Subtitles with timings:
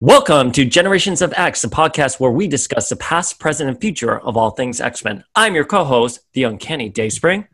[0.00, 4.20] Welcome to Generations of X, a podcast where we discuss the past, present, and future
[4.20, 5.24] of all things X Men.
[5.34, 7.46] I'm your co host, the uncanny Dayspring.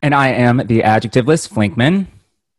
[0.00, 2.06] And I am the adjectiveless Flinkman.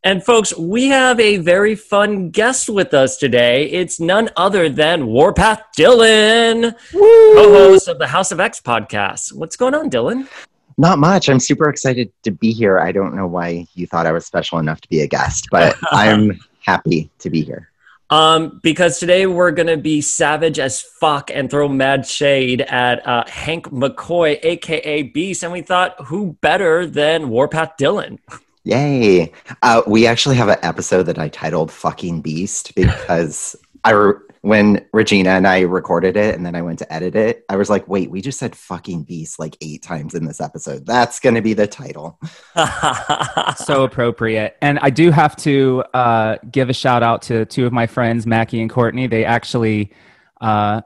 [0.02, 3.66] And folks, we have a very fun guest with us today.
[3.70, 9.34] It's none other than Warpath Dylan, co host of the House of X podcast.
[9.34, 10.30] What's going on, Dylan?
[10.78, 11.28] Not much.
[11.28, 12.80] I'm super excited to be here.
[12.80, 15.76] I don't know why you thought I was special enough to be a guest, but
[15.92, 17.70] I'm happy to be here.
[18.10, 23.26] Um, because today we're gonna be savage as fuck and throw mad shade at uh,
[23.28, 28.18] Hank McCoy, aka Beast, and we thought, who better than Warpath Dylan?
[28.64, 29.32] Yay!
[29.62, 34.86] Uh, we actually have an episode that I titled "Fucking Beast" because I re- when
[34.94, 37.88] Regina and I recorded it and then I went to edit it, I was like,
[37.88, 40.86] wait, we just said fucking beast like eight times in this episode.
[40.86, 42.20] That's going to be the title.
[43.58, 44.56] so appropriate.
[44.62, 48.26] And I do have to uh, give a shout out to two of my friends,
[48.26, 49.08] Mackie and Courtney.
[49.08, 49.92] They actually
[50.40, 50.82] uh,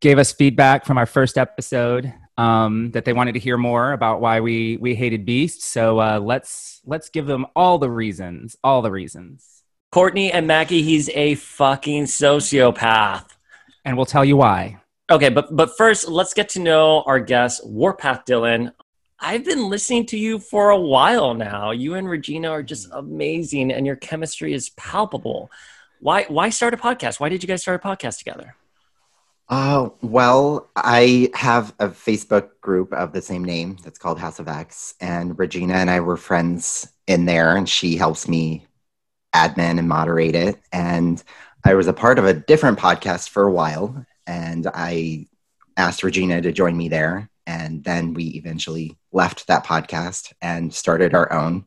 [0.00, 4.22] gave us feedback from our first episode um, that they wanted to hear more about
[4.22, 5.62] why we, we hated Beast.
[5.62, 9.62] So uh, let's, let's give them all the reasons, all the reasons.
[9.90, 13.26] Courtney and Mackie, he's a fucking sociopath.
[13.84, 14.80] And we'll tell you why.
[15.10, 18.72] Okay, but but first, let's get to know our guest, Warpath Dylan.
[19.18, 21.70] I've been listening to you for a while now.
[21.70, 25.50] You and Regina are just amazing, and your chemistry is palpable.
[26.00, 27.20] Why why start a podcast?
[27.20, 28.54] Why did you guys start a podcast together?
[29.48, 34.48] Uh, well, I have a Facebook group of the same name that's called House of
[34.48, 38.66] X, and Regina and I were friends in there, and she helps me
[39.34, 40.60] admin and moderate it.
[40.72, 41.22] And
[41.64, 45.28] I was a part of a different podcast for a while, and I
[45.78, 47.30] asked Regina to join me there.
[47.46, 51.64] And then we eventually left that podcast and started our own.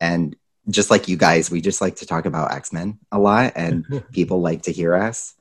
[0.00, 0.34] And
[0.68, 4.04] just like you guys, we just like to talk about X Men a lot, and
[4.12, 5.34] people like to hear us.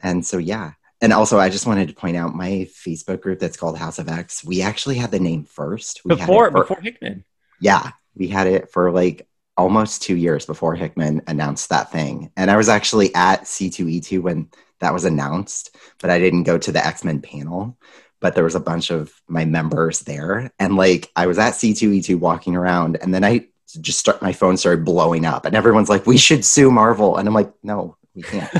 [0.00, 0.72] And so, yeah.
[1.00, 4.08] And also, I just wanted to point out my Facebook group that's called House of
[4.08, 4.42] X.
[4.42, 6.02] We actually had the name first.
[6.04, 7.24] We before for, before Hickman.
[7.60, 12.30] Yeah, we had it for like almost two years before Hickman announced that thing.
[12.36, 14.48] And I was actually at C2E2 when
[14.80, 17.76] that was announced, but I didn't go to the X Men panel.
[18.18, 20.50] But there was a bunch of my members there.
[20.58, 23.48] And like I was at C2E2 walking around, and then I
[23.80, 27.18] just start my phone started blowing up, and everyone's like, we should sue Marvel.
[27.18, 28.50] And I'm like, no, we can't.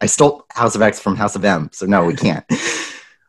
[0.00, 2.44] I stole House of X from House of M, so no, we can't.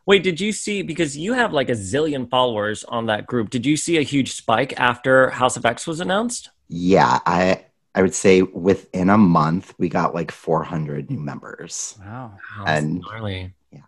[0.06, 3.50] Wait, did you see because you have like a zillion followers on that group?
[3.50, 6.50] Did you see a huge spike after House of X was announced?
[6.68, 11.98] Yeah, I I would say within a month we got like 400 new members.
[11.98, 13.52] Wow, and gnarly.
[13.72, 13.80] Yeah,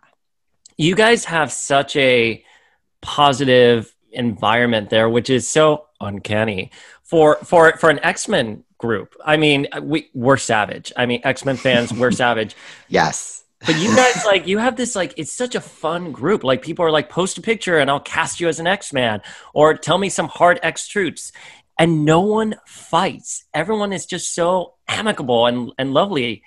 [0.77, 2.43] you guys have such a
[3.01, 6.71] positive environment there, which is so uncanny
[7.03, 9.15] for for for an X Men group.
[9.23, 10.91] I mean, uh, we we're savage.
[10.97, 12.55] I mean, X Men fans, we're savage.
[12.87, 13.43] Yes.
[13.65, 16.43] But you guys like you have this like it's such a fun group.
[16.43, 19.21] Like people are like post a picture and I'll cast you as an X Man
[19.53, 21.31] or tell me some hard X truths
[21.77, 23.45] and no one fights.
[23.53, 26.43] Everyone is just so amicable and, and lovely.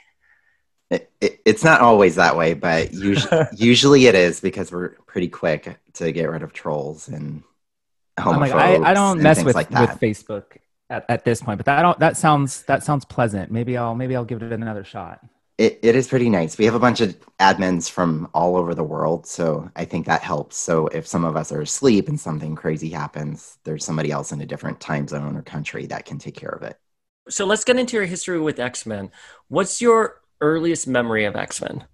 [0.90, 5.28] It, it, it's not always that way, but usually, usually it is because we're pretty
[5.28, 7.42] quick to get rid of trolls and
[8.18, 8.40] homophobes.
[8.40, 10.56] Like, I, I, don't mess with, like with Facebook
[10.92, 13.50] at, at this point, but that don't, that sounds that sounds pleasant.
[13.50, 15.20] Maybe I'll maybe I'll give it another shot
[15.58, 16.58] it, it is pretty nice.
[16.58, 20.22] We have a bunch of admins from all over the world, so I think that
[20.22, 20.56] helps.
[20.56, 24.40] So if some of us are asleep and something crazy happens, there's somebody else in
[24.40, 26.78] a different time zone or country that can take care of it.
[27.28, 29.12] So let's get into your history with X Men.
[29.48, 31.84] What's your earliest memory of X Men?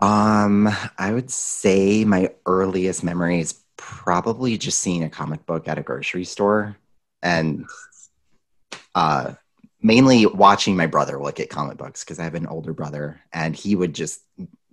[0.00, 0.68] Um,
[0.98, 5.82] I would say my earliest memory is probably just seeing a comic book at a
[5.82, 6.76] grocery store
[7.22, 7.66] and
[8.96, 9.34] uh
[9.80, 13.54] mainly watching my brother look at comic books because I have an older brother and
[13.54, 14.20] he would just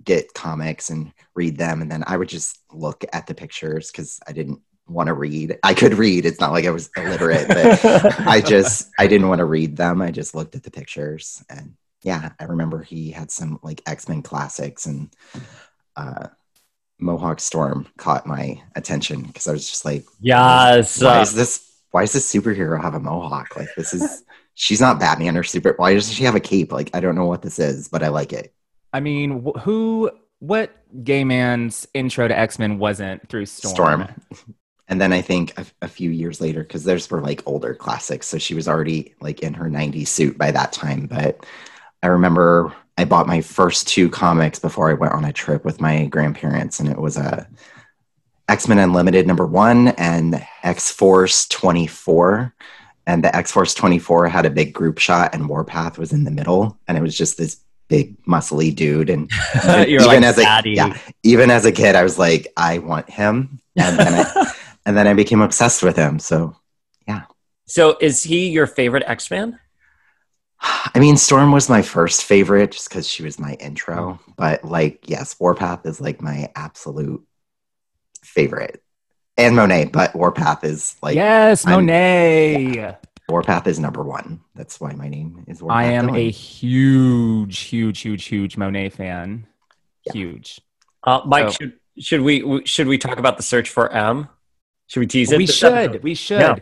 [0.03, 1.81] get comics and read them.
[1.81, 5.59] And then I would just look at the pictures because I didn't want to read.
[5.63, 6.25] I could read.
[6.25, 7.85] It's not like I was illiterate, but
[8.27, 10.01] I just, I didn't want to read them.
[10.01, 11.43] I just looked at the pictures.
[11.49, 15.13] And yeah, I remember he had some like X Men classics and,
[15.95, 16.27] uh,
[16.99, 21.72] Mohawk Storm caught my attention because I was just like, yes, why is this?
[21.93, 23.55] Why does this superhero have a mohawk?
[23.55, 24.23] Like this is
[24.55, 25.75] she's not Batman or super.
[25.77, 26.71] Why does she have a cape?
[26.71, 28.51] Like I don't know what this is, but I like it.
[28.91, 30.09] I mean, who?
[30.39, 34.07] What gay man's intro to X Men wasn't through Storm?
[34.27, 34.55] Storm.
[34.87, 38.25] And then I think a, a few years later, because theirs were like older classics,
[38.25, 41.05] so she was already like in her '90s suit by that time.
[41.05, 41.45] But
[42.01, 45.79] I remember I bought my first two comics before I went on a trip with
[45.79, 47.47] my grandparents, and it was a
[48.53, 52.53] X Men Unlimited number one and X Force 24.
[53.07, 56.29] And the X Force 24 had a big group shot, and Warpath was in the
[56.29, 56.77] middle.
[56.87, 59.09] And it was just this big, muscly dude.
[59.09, 59.31] And
[59.65, 63.09] You're even like as a yeah, even as a kid, I was like, I want
[63.09, 63.59] him.
[63.75, 64.53] And then I,
[64.85, 66.19] and then I became obsessed with him.
[66.19, 66.55] So
[67.07, 67.23] yeah.
[67.65, 69.59] So is he your favorite X Man?
[70.61, 74.19] I mean, Storm was my first favorite just because she was my intro.
[74.37, 77.25] But like, yes, Warpath is like my absolute
[78.23, 78.81] favorite.
[79.37, 82.97] And Monet, but Warpath is like yes, I'm- Monet.
[83.29, 84.41] Warpath is number one.
[84.53, 85.77] That's why my name is Warpath.
[85.77, 86.27] I am Dylan.
[86.27, 89.47] a huge, huge, huge, huge Monet fan.
[90.05, 90.13] Yeah.
[90.13, 90.61] Huge.
[91.03, 94.27] Uh, Mike, So- should should we should we talk about the search for M?
[94.87, 95.37] Should we tease it?
[95.37, 95.71] we should.
[95.73, 96.03] episode?
[96.03, 96.39] We should.
[96.41, 96.55] Yeah.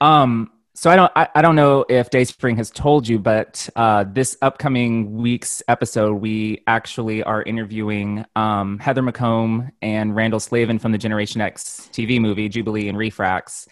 [0.00, 0.50] Um.
[0.74, 1.12] So I don't.
[1.14, 6.14] I, I don't know if Dayspring has told you, but uh, this upcoming week's episode,
[6.14, 12.18] we actually are interviewing um, Heather McComb and Randall Slavin from the Generation X TV
[12.20, 13.68] movie Jubilee and Refrax,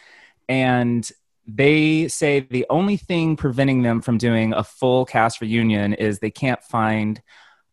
[0.46, 1.10] and
[1.46, 6.30] they say the only thing preventing them from doing a full cast reunion is they
[6.30, 7.22] can't find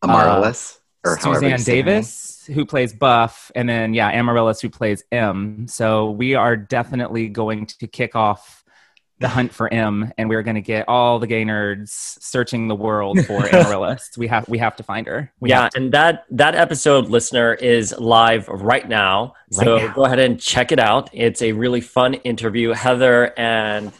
[0.03, 0.79] Amarilis.
[1.05, 1.85] or Suzanne say her name.
[1.85, 5.67] Davis, who plays Buff, and then yeah, Amarilis, who plays M.
[5.67, 8.63] So we are definitely going to kick off
[9.19, 12.75] the hunt for M, and we're going to get all the gay nerds searching the
[12.75, 14.17] world for Amarilis.
[14.17, 15.31] We have we have to find her.
[15.39, 19.33] We yeah, and that that episode listener is live right now.
[19.51, 19.93] so now.
[19.93, 21.09] go ahead and check it out.
[21.13, 22.73] It's a really fun interview.
[22.73, 23.91] Heather and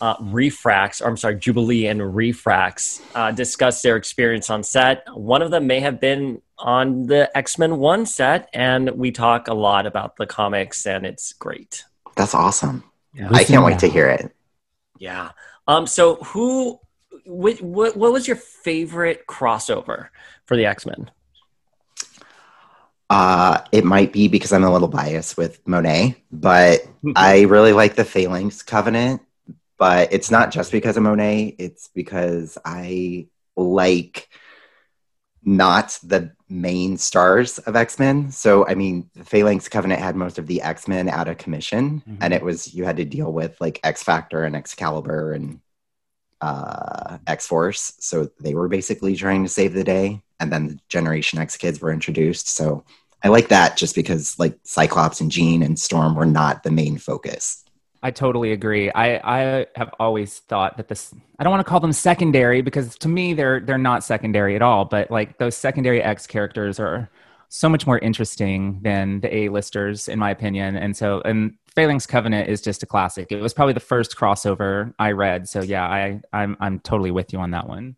[0.00, 5.04] uh, Refrax, or I'm sorry, Jubilee and Refrax uh, discuss their experience on set.
[5.12, 9.48] One of them may have been on the X Men One set, and we talk
[9.48, 11.84] a lot about the comics, and it's great.
[12.16, 12.82] That's awesome.
[13.14, 13.28] Yeah.
[13.30, 14.32] I can't wait to hear it.
[14.98, 15.30] Yeah.
[15.66, 15.86] Um.
[15.86, 16.80] So who?
[17.24, 20.08] What, what, what was your favorite crossover
[20.46, 21.10] for the X Men?
[23.10, 26.86] Uh, it might be because I'm a little biased with Monet, but
[27.16, 29.22] I really like the Phalanx Covenant.
[29.78, 34.28] But it's not just because of Monet, it's because I like
[35.44, 38.30] not the main stars of X Men.
[38.30, 42.02] So, I mean, the Phalanx Covenant had most of the X Men out of commission,
[42.08, 42.18] Mhm.
[42.20, 45.60] and it was you had to deal with like X Factor and Excalibur and
[46.40, 47.94] uh, X Force.
[48.00, 50.22] So, they were basically trying to save the day.
[50.40, 52.48] And then the Generation X kids were introduced.
[52.48, 52.84] So,
[53.24, 56.98] I like that just because like Cyclops and Jean and Storm were not the main
[56.98, 57.64] focus.
[58.02, 58.90] I totally agree.
[58.92, 62.96] I, I have always thought that this I don't want to call them secondary because
[62.98, 67.10] to me they're they're not secondary at all, but like those secondary X characters are
[67.48, 70.76] so much more interesting than the A-listers in my opinion.
[70.76, 73.32] And so and Phalanx Covenant is just a classic.
[73.32, 75.48] It was probably the first crossover I read.
[75.48, 77.96] So yeah, I I'm I'm totally with you on that one.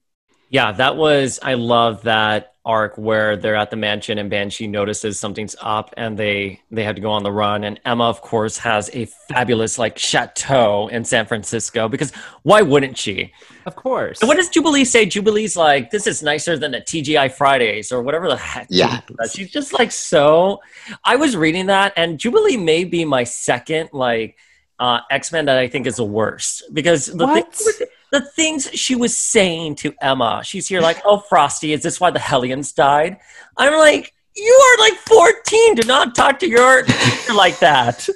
[0.49, 1.39] Yeah, that was.
[1.43, 6.19] I love that arc where they're at the mansion and Banshee notices something's up and
[6.19, 7.65] they they have to go on the run.
[7.65, 12.13] And Emma, of course, has a fabulous like chateau in San Francisco because
[12.43, 13.33] why wouldn't she?
[13.65, 14.21] Of course.
[14.21, 15.07] And what does Jubilee say?
[15.07, 18.67] Jubilee's like, this is nicer than a TGI Fridays or whatever the heck.
[18.69, 19.01] Yeah.
[19.33, 20.61] She's just like so.
[21.05, 24.37] I was reading that, and Jubilee may be my second like
[24.79, 27.55] uh, X Men that I think is the worst because the, What?
[27.55, 32.01] thing- the things she was saying to Emma, she's here like, oh, Frosty, is this
[32.01, 33.19] why the Hellions died?
[33.57, 35.75] I'm like, you are like 14.
[35.77, 38.09] Do not talk to your teacher like that.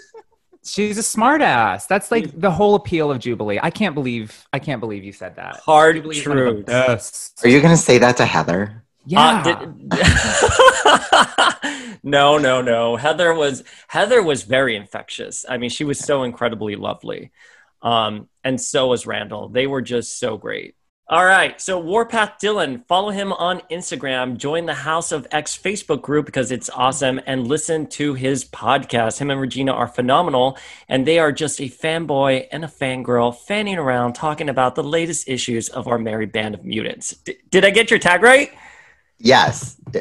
[0.64, 1.86] She's a smartass.
[1.86, 3.58] That's like the whole appeal of Jubilee.
[3.62, 5.56] I can't believe I can't believe you said that.
[5.56, 6.66] Hard Jubilee is one of the truth.
[6.66, 7.44] best.
[7.44, 8.82] Are you going to say that to Heather?
[9.04, 9.42] Yeah.
[9.44, 9.98] Uh, did-
[12.02, 12.96] no, no, no.
[12.96, 15.44] Heather was Heather was very infectious.
[15.46, 17.30] I mean, she was so incredibly lovely,
[17.84, 19.48] um, and so was Randall.
[19.48, 20.74] They were just so great.
[21.06, 26.00] All right, so Warpath Dylan, follow him on Instagram, join the House of X Facebook
[26.00, 29.18] group because it's awesome, and listen to his podcast.
[29.18, 30.56] Him and Regina are phenomenal,
[30.88, 35.28] and they are just a fanboy and a fangirl fanning around talking about the latest
[35.28, 37.10] issues of our merry band of mutants.
[37.16, 38.50] D- did I get your tag right?
[39.18, 39.76] Yes.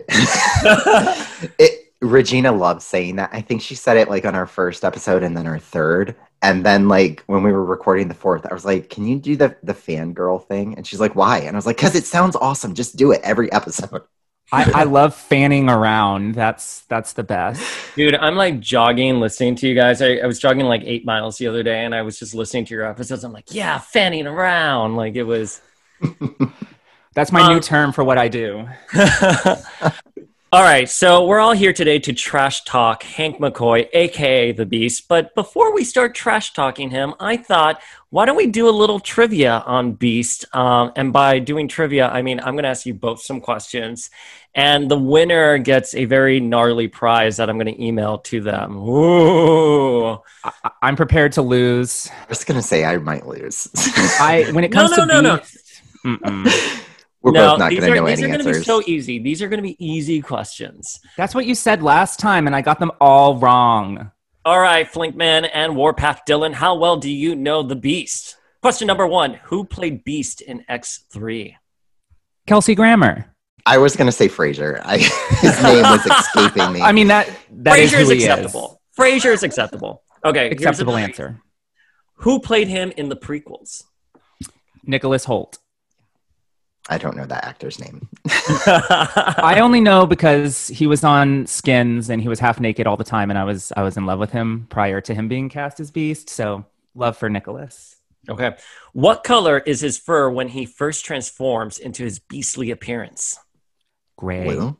[1.59, 3.29] it, Regina loves saying that.
[3.33, 6.15] I think she said it like on our first episode and then our third.
[6.43, 9.35] And then like when we were recording the fourth, I was like, "Can you do
[9.37, 12.35] the the fangirl thing?" And she's like, "Why?" And I was like, "Cause it sounds
[12.35, 12.75] awesome.
[12.75, 14.03] Just do it every episode."
[14.51, 16.35] I, I love fanning around.
[16.35, 17.73] That's that's the best.
[17.95, 20.01] Dude, I'm like jogging, listening to you guys.
[20.01, 22.65] I, I was jogging like eight miles the other day and I was just listening
[22.65, 23.23] to your episodes.
[23.23, 24.95] I'm like, yeah, fanning around.
[24.95, 25.61] Like it was.
[27.15, 28.67] That's my Um, new term for what I do.
[30.53, 35.07] All right, so we're all here today to trash talk Hank McCoy, aka the Beast.
[35.07, 37.81] But before we start trash talking him, I thought,
[38.11, 40.45] why don't we do a little trivia on Beast?
[40.55, 44.11] Um, and by doing trivia, I mean I'm going to ask you both some questions,
[44.53, 48.77] and the winner gets a very gnarly prize that I'm going to email to them.
[48.77, 50.19] Ooh.
[50.43, 52.11] I, I'm prepared to lose.
[52.11, 53.69] I was gonna say I might lose.
[54.19, 55.37] I when it comes no, to no, no.
[55.37, 56.83] Beast, mm-mm.
[57.23, 58.83] We're no, both not these gonna are, know these any are going to be so
[58.85, 59.17] easy.
[59.17, 60.99] These are going to be easy questions.
[61.15, 64.11] that's what you said last time, and I got them all wrong.
[64.45, 68.35] All right, Flinkman and Warpath Dylan, how well do you know the Beast?
[68.61, 71.55] Question number one Who played Beast in X3?
[72.45, 73.33] Kelsey Grammer.
[73.65, 74.81] I was gonna say Frasier.
[74.83, 74.97] I,
[75.39, 76.81] his name was escaping me.
[76.81, 78.81] I mean that that is Frasier who is he acceptable.
[78.99, 80.03] Frasier is acceptable.
[80.25, 81.41] Okay, Acceptable another- answer.
[82.17, 83.83] Who played him in the prequels?
[84.83, 85.57] Nicholas Hoult.
[86.89, 88.09] I don't know that actor's name.
[88.27, 93.05] I only know because he was on Skins and he was half naked all the
[93.05, 95.79] time, and I was I was in love with him prior to him being cast
[95.79, 96.29] as Beast.
[96.29, 97.95] So love for Nicholas.
[98.29, 98.55] okay.
[98.91, 103.39] What color is his fur when he first transforms into his beastly appearance?
[104.17, 104.43] Gray.
[104.43, 104.77] Blue?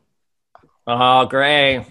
[0.86, 1.86] Oh, gray.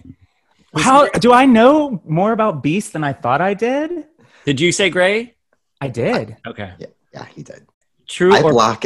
[0.76, 4.06] How do I know more about Beast than I thought I did?
[4.44, 5.34] Did you say gray?
[5.80, 6.36] I did.
[6.46, 6.72] Okay.
[6.78, 7.66] Yeah, yeah, he did.
[8.06, 8.84] True I or block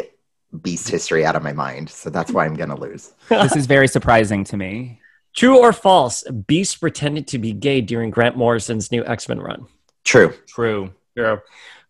[0.62, 3.12] Beast history out of my mind, so that's why I'm gonna lose.
[3.28, 5.00] this is very surprising to me.
[5.34, 6.22] true or false?
[6.46, 9.66] Beast pretended to be gay during Grant Morrison's new X Men run.
[10.04, 10.32] True.
[10.48, 10.92] True.
[11.16, 11.36] Yeah.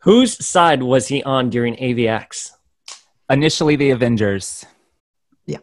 [0.01, 2.51] Whose side was he on during AVX?
[3.29, 4.65] Initially, the Avengers.
[5.47, 5.59] Yeah.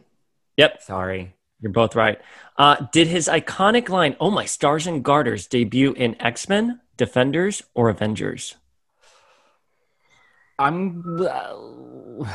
[0.58, 1.34] Yep, Sorry.
[1.60, 2.20] you're both right.
[2.58, 7.62] Uh, did his iconic line, "Oh my stars and garters," debut in X Men, Defenders,
[7.74, 8.56] or Avengers?
[10.58, 11.02] I'm.
[11.20, 12.26] uh,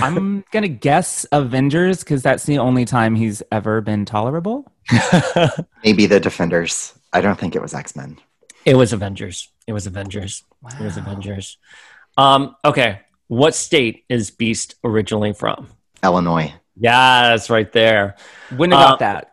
[0.00, 4.70] I'm gonna guess Avengers because that's the only time he's ever been tolerable.
[5.84, 6.94] Maybe the Defenders.
[7.12, 8.18] I don't think it was X Men.
[8.64, 9.48] It was Avengers.
[9.66, 10.44] It was Avengers.
[10.78, 11.56] It was Avengers.
[12.16, 15.68] Um, okay, what state is Beast originally from?
[16.02, 16.52] Illinois.
[16.80, 18.16] Yeah, that's right there.
[18.56, 19.32] Wouldn't have that.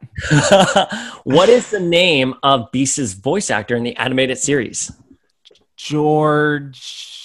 [1.23, 4.91] what is the name of Beast's voice actor in the animated series?
[5.75, 7.24] George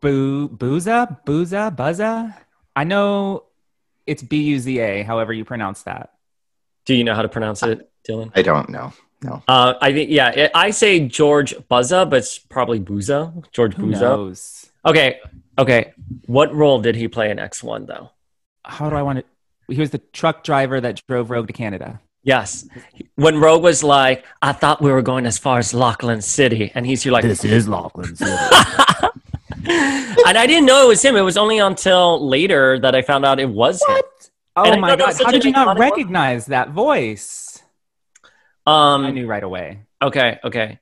[0.00, 2.34] Boo Booza Booza Buzza.
[2.74, 3.44] I know
[4.06, 5.02] it's B U Z A.
[5.02, 6.12] However you pronounce that.
[6.84, 8.30] Do you know how to pronounce it, Dylan?
[8.34, 8.92] I don't know.
[9.22, 9.42] No.
[9.48, 13.44] Uh, I think yeah, it, I say George Buzza, but it's probably Booza.
[13.50, 14.00] George Who Booza.
[14.00, 14.70] knows?
[14.84, 15.18] Okay,
[15.58, 15.92] okay.
[16.26, 18.10] What role did he play in X One though?
[18.64, 19.24] How do I want to?
[19.74, 22.00] He was the truck driver that drove Rogue to Canada.
[22.22, 22.68] Yes,
[23.14, 26.84] when Rogue was like, "I thought we were going as far as Laughlin City," and
[26.86, 28.30] he's here like, This is Laughlin City.
[30.26, 31.16] and I didn't know it was him.
[31.16, 34.02] It was only until later that I found out it was him.
[34.56, 35.14] Oh And my god!
[35.22, 35.78] How did you not iconic one.
[35.78, 37.62] recognize that voice?
[38.66, 39.80] Um, I Um, knew right away.
[40.02, 40.78] okay, okay.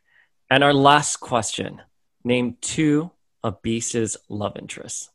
[0.51, 1.83] And our last question:
[2.25, 3.11] Name two
[3.43, 5.11] of Beast's love interests.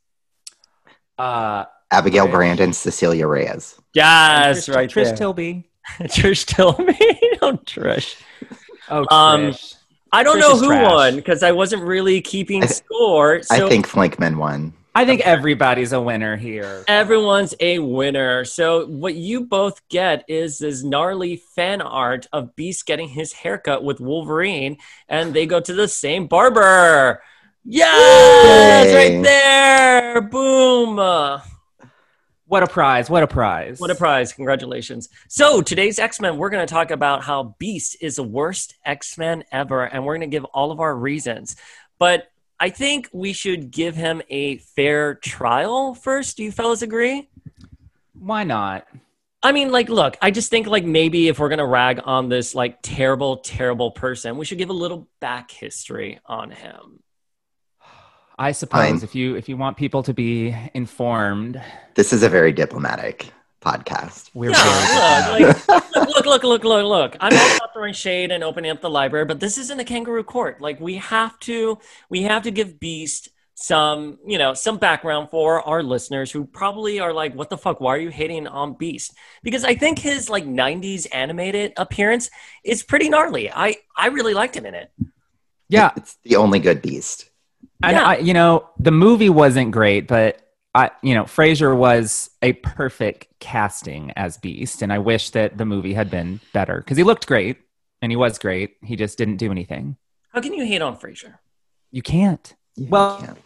[1.17, 2.31] Uh, Abigail Okay.
[2.33, 3.79] Brandon, Cecilia Reyes.
[3.93, 5.15] Yes, Trish, right Trish there.
[5.15, 5.69] Tilby.
[6.01, 6.97] Trish Tilby.
[7.41, 8.21] oh, Trish.
[8.89, 9.75] Oh, Um, Trish.
[10.11, 10.91] I don't Trish know who trash.
[10.91, 13.43] won because I wasn't really keeping I th- score.
[13.43, 14.73] So I think Flinkman won.
[14.95, 16.83] I think everybody's a winner here.
[16.87, 18.43] everyone's a winner.
[18.43, 23.83] So what you both get is this gnarly fan art of Beast getting his haircut
[23.83, 27.21] with Wolverine, and they go to the same barber.
[27.63, 28.95] Yes, Yay.
[29.17, 30.21] right there.
[30.21, 30.97] Boom.
[32.49, 33.11] What a prize!
[33.11, 33.79] What a prize!
[33.79, 34.33] What a prize.
[34.33, 35.07] Congratulations.
[35.27, 39.19] So, today's X Men, we're going to talk about how Beast is the worst X
[39.19, 41.55] Men ever, and we're going to give all of our reasons.
[41.99, 46.37] But I think we should give him a fair trial first.
[46.37, 47.29] Do you fellas agree?
[48.13, 48.87] Why not?
[49.43, 52.29] I mean, like, look, I just think, like, maybe if we're going to rag on
[52.29, 57.03] this, like, terrible, terrible person, we should give a little back history on him.
[58.39, 59.03] I suppose Fine.
[59.03, 61.61] if you if you want people to be informed,
[61.95, 64.29] This is a very diplomatic podcast.
[64.33, 67.17] we're Yeah, very look, like, look, look, look, look, look.
[67.19, 70.23] I'm all about throwing shade and opening up the library, but this isn't a kangaroo
[70.23, 70.61] court.
[70.61, 71.79] Like we have to,
[72.09, 77.01] we have to give Beast some, you know, some background for our listeners who probably
[77.01, 77.81] are like, "What the fuck?
[77.81, 82.29] Why are you hating on Beast?" Because I think his like '90s animated appearance
[82.63, 83.51] is pretty gnarly.
[83.51, 84.91] I I really liked him in it.
[85.67, 85.91] yeah.
[85.97, 87.28] It's the only good beast.
[87.83, 88.03] And Yeah.
[88.03, 90.41] I, you know, the movie wasn't great, but
[90.75, 95.65] I, you know, Frasier was a perfect casting as Beast, and I wish that the
[95.65, 97.57] movie had been better because he looked great
[98.01, 98.75] and he was great.
[98.83, 99.97] He just didn't do anything.
[100.33, 101.35] How can you hate on Frasier?
[101.91, 102.53] You can't.
[102.75, 103.37] You Well- can't.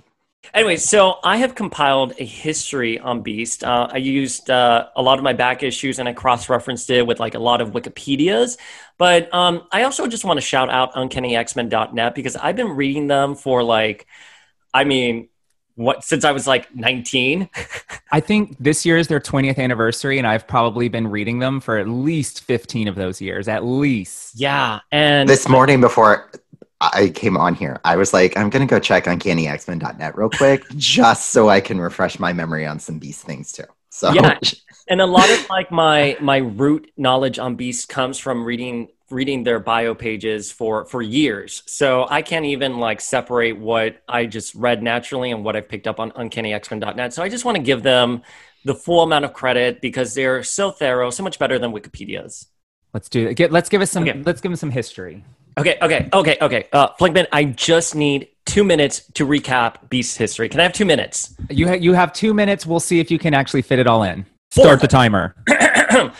[0.53, 3.63] Anyway, so I have compiled a history on Beast.
[3.63, 7.07] Uh, I used uh, a lot of my back issues and I cross referenced it
[7.07, 8.57] with like a lot of Wikipedias.
[8.97, 13.35] But um, I also just want to shout out UncannyXmen.net because I've been reading them
[13.35, 14.05] for like,
[14.73, 15.29] I mean,
[15.75, 17.49] what since I was like 19.
[18.11, 21.77] I think this year is their 20th anniversary, and I've probably been reading them for
[21.77, 24.39] at least 15 of those years, at least.
[24.39, 24.81] Yeah.
[24.91, 26.29] And This morning before
[26.93, 30.29] I came on here, I was like, I'm going to go check on cannyxmen.net real
[30.29, 33.63] quick just so I can refresh my memory on some Beast things too.
[33.89, 34.39] So, Yeah.
[34.89, 39.43] and a lot of like my my root knowledge on Beast comes from reading reading
[39.43, 41.61] their bio pages for for years.
[41.67, 45.87] So I can't even like separate what I just read naturally and what I've picked
[45.87, 47.13] up on uncannyxmen.net.
[47.13, 48.23] So I just want to give them
[48.65, 52.47] the full amount of credit because they're so thorough, so much better than Wikipedia's.
[52.93, 53.35] Let's do it.
[53.35, 54.03] Get, let's give us some.
[54.07, 54.21] Okay.
[54.23, 55.23] Let's give them some history.
[55.57, 56.67] Okay, okay, okay, okay.
[56.73, 60.49] Uh, Flinkman, I just need two minutes to recap Beast's history.
[60.49, 61.35] Can I have two minutes?
[61.49, 62.65] You ha- you have two minutes.
[62.65, 64.25] We'll see if you can actually fit it all in.
[64.51, 65.35] Start the timer.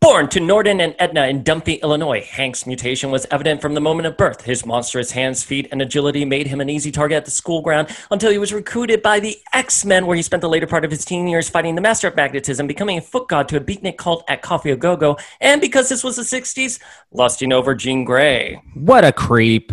[0.00, 4.06] Born to Norton and Edna in Dunfee, Illinois, Hank's mutation was evident from the moment
[4.06, 4.40] of birth.
[4.40, 7.94] His monstrous hands, feet, and agility made him an easy target at the school ground
[8.10, 10.90] until he was recruited by the X Men, where he spent the later part of
[10.90, 13.98] his teen years fighting the Master of Magnetism, becoming a foot god to a beatnik
[13.98, 16.80] cult at Coffee Go Go, and because this was the 60s,
[17.12, 18.62] lusting over Jean Grey.
[18.72, 19.70] What a creep.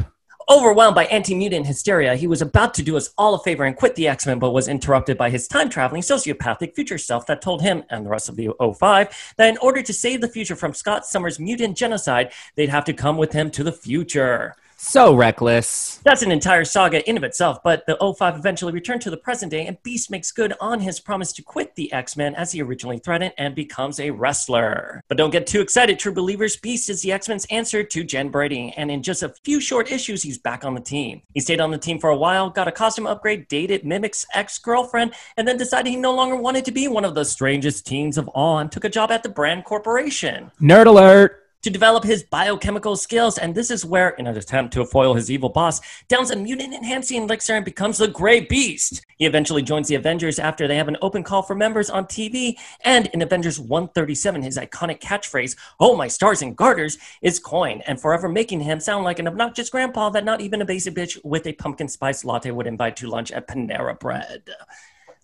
[0.49, 3.75] Overwhelmed by anti mutant hysteria, he was about to do us all a favor and
[3.75, 7.41] quit the X Men, but was interrupted by his time traveling sociopathic future self that
[7.41, 10.55] told him and the rest of the O5 that in order to save the future
[10.55, 14.55] from Scott Summers' mutant genocide, they'd have to come with him to the future.
[14.79, 15.99] So reckless.
[16.03, 19.51] That's an entire saga in of itself, but the O5 eventually returned to the present
[19.51, 22.99] day, and Beast makes good on his promise to quit the X-Men as he originally
[22.99, 25.03] threatened and becomes a wrestler.
[25.07, 26.57] But don't get too excited, true believers.
[26.57, 30.21] Beast is the X-Men's answer to Jen Brady, and in just a few short issues,
[30.21, 31.23] he's back on the team.
[31.33, 35.15] He stayed on the team for a while, got a costume upgrade, dated Mimic's ex-girlfriend,
[35.37, 38.27] and then decided he no longer wanted to be one of the strangest teens of
[38.29, 41.46] all and took a job at the Brand Corporation Nerd alert.
[41.63, 43.37] To develop his biochemical skills.
[43.37, 46.73] And this is where, in an attempt to foil his evil boss, downs a mutant
[46.73, 49.05] enhancing elixir and becomes the Grey Beast.
[49.17, 52.55] He eventually joins the Avengers after they have an open call for members on TV.
[52.85, 57.99] And in Avengers 137, his iconic catchphrase, Oh, my stars and garters, is coined and
[57.99, 61.47] forever making him sound like an obnoxious grandpa that not even a basic bitch with
[61.47, 64.43] a pumpkin spice latte would invite to lunch at Panera Bread.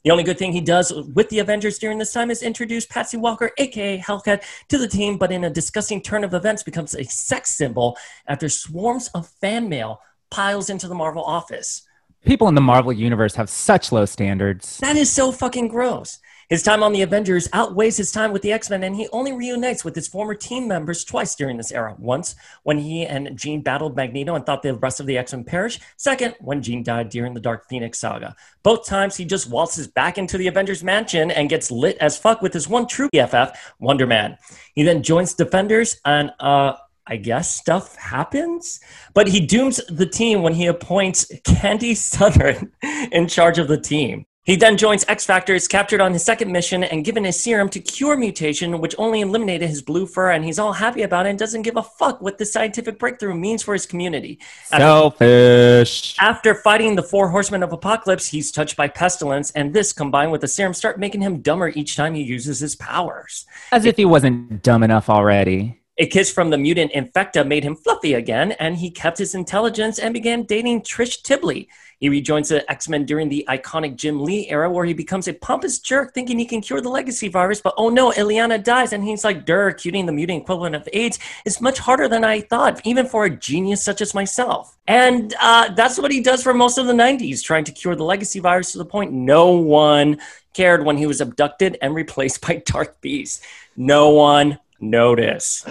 [0.03, 3.15] The only good thing he does with the Avengers during this time is introduce Patsy
[3.15, 7.05] Walker, aka Hellcat, to the team, but in a disgusting turn of events becomes a
[7.05, 11.83] sex symbol after swarms of fan mail piles into the Marvel office.
[12.25, 14.77] People in the Marvel universe have such low standards.
[14.79, 16.19] That is so fucking gross.
[16.49, 19.33] His time on the Avengers outweighs his time with the X Men, and he only
[19.33, 21.95] reunites with his former team members twice during this era.
[21.97, 25.43] Once, when he and Jean battled Magneto and thought the rest of the X Men
[25.43, 25.81] perished.
[25.97, 28.35] Second, when Jean died during the Dark Phoenix saga.
[28.63, 32.41] Both times, he just waltzes back into the Avengers mansion and gets lit as fuck
[32.41, 34.37] with his one true BFF, Wonder Man.
[34.73, 36.73] He then joins Defenders, and uh,
[37.05, 38.79] I guess stuff happens,
[39.13, 42.71] but he dooms the team when he appoints Candy Southern
[43.11, 44.25] in charge of the team.
[44.45, 47.69] He then joins X Factor, is captured on his second mission, and given a serum
[47.69, 51.29] to cure mutation, which only eliminated his blue fur, and he's all happy about it
[51.29, 54.37] and doesn't give a fuck what the scientific breakthrough means for his community.
[54.65, 56.17] Selfish.
[56.19, 60.41] After fighting the four horsemen of apocalypse, he's touched by pestilence, and this combined with
[60.41, 63.45] the serum start making him dumber each time he uses his powers.
[63.71, 65.82] As if he wasn't dumb enough already.
[65.99, 69.99] A kiss from the mutant Infecta made him fluffy again, and he kept his intelligence
[69.99, 71.69] and began dating Trish Tilby.
[71.99, 75.33] He rejoins the X Men during the iconic Jim Lee era, where he becomes a
[75.33, 79.03] pompous jerk thinking he can cure the legacy virus, but oh no, Illyana dies, and
[79.03, 82.81] he's like, Durr, curing the mutant equivalent of AIDS is much harder than I thought,
[82.85, 84.75] even for a genius such as myself.
[84.87, 88.03] And uh, that's what he does for most of the 90s, trying to cure the
[88.03, 90.19] legacy virus to the point no one
[90.53, 93.43] cared when he was abducted and replaced by Dark Beast.
[93.77, 95.67] No one noticed.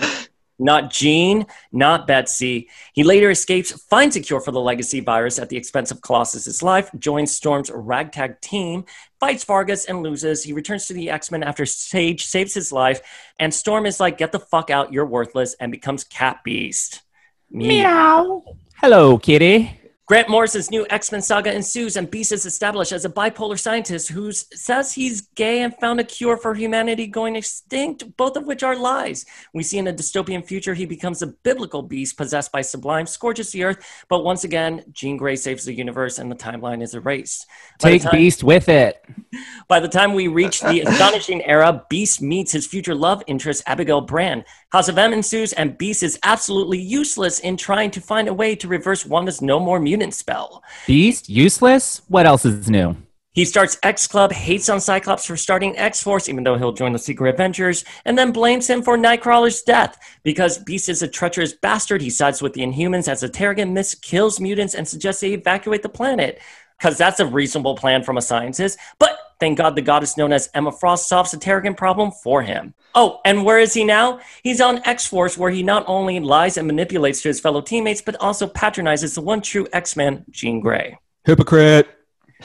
[0.59, 2.69] Not Jean, not Betsy.
[2.93, 6.63] He later escapes, finds a cure for the legacy virus at the expense of Colossus's
[6.63, 8.85] life, joins Storm's ragtag team,
[9.19, 10.45] fights Vargas and loses.
[10.45, 13.01] He returns to the X Men after Sage saves his life,
[13.41, 17.03] and Storm is like, "Get the fuck out, you're worthless," and becomes Cat Beast.
[17.51, 18.45] Meow.
[18.77, 19.82] Hello, kitty.
[20.07, 24.09] Grant Morrison's new X Men saga ensues, and Beast is established as a bipolar scientist
[24.09, 28.65] who says he's gay and found a cure for humanity going extinct, both of which
[28.65, 29.25] are lies.
[29.55, 33.53] We see in a dystopian future he becomes a biblical beast possessed by Sublime, scourges
[33.53, 37.47] the earth, but once again, Jean Grey saves the universe and the timeline is erased.
[37.81, 39.05] By Take time- Beast with it.
[39.69, 44.01] by the time we reach the astonishing era, Beast meets his future love interest, Abigail
[44.01, 44.45] Brand.
[44.73, 48.57] House of M ensues, and Beast is absolutely useless in trying to find a way
[48.57, 50.63] to reverse Wanda's no more mutant mutant spell.
[50.87, 52.01] Beast, useless?
[52.09, 52.97] What else is new?
[53.35, 56.93] He starts X Club, hates on Cyclops for starting X Force, even though he'll join
[56.93, 59.99] the Secret Avengers, and then blames him for Nightcrawler's death.
[60.23, 64.03] Because Beast is a treacherous bastard, he sides with the Inhumans as the Terrigen Mist
[64.03, 66.41] kills mutants and suggests they evacuate the planet.
[66.79, 68.79] Because that's a reasonable plan from a scientist.
[68.99, 72.75] But thank God the goddess known as Emma Frost solves the Terrigen problem for him.
[72.95, 74.21] Oh, and where is he now?
[74.45, 78.01] He's on X Force, where he not only lies and manipulates to his fellow teammates,
[78.01, 80.97] but also patronizes the one true X Man, Jean Grey.
[81.25, 81.89] Hypocrite.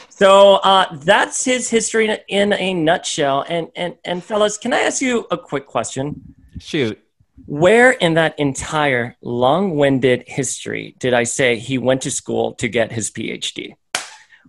[0.10, 3.46] So uh, that's his history in a nutshell.
[3.48, 6.34] And and and fellas, can I ask you a quick question?
[6.58, 6.98] Shoot.
[7.46, 12.92] Where in that entire long-winded history did I say he went to school to get
[12.92, 13.76] his PhD?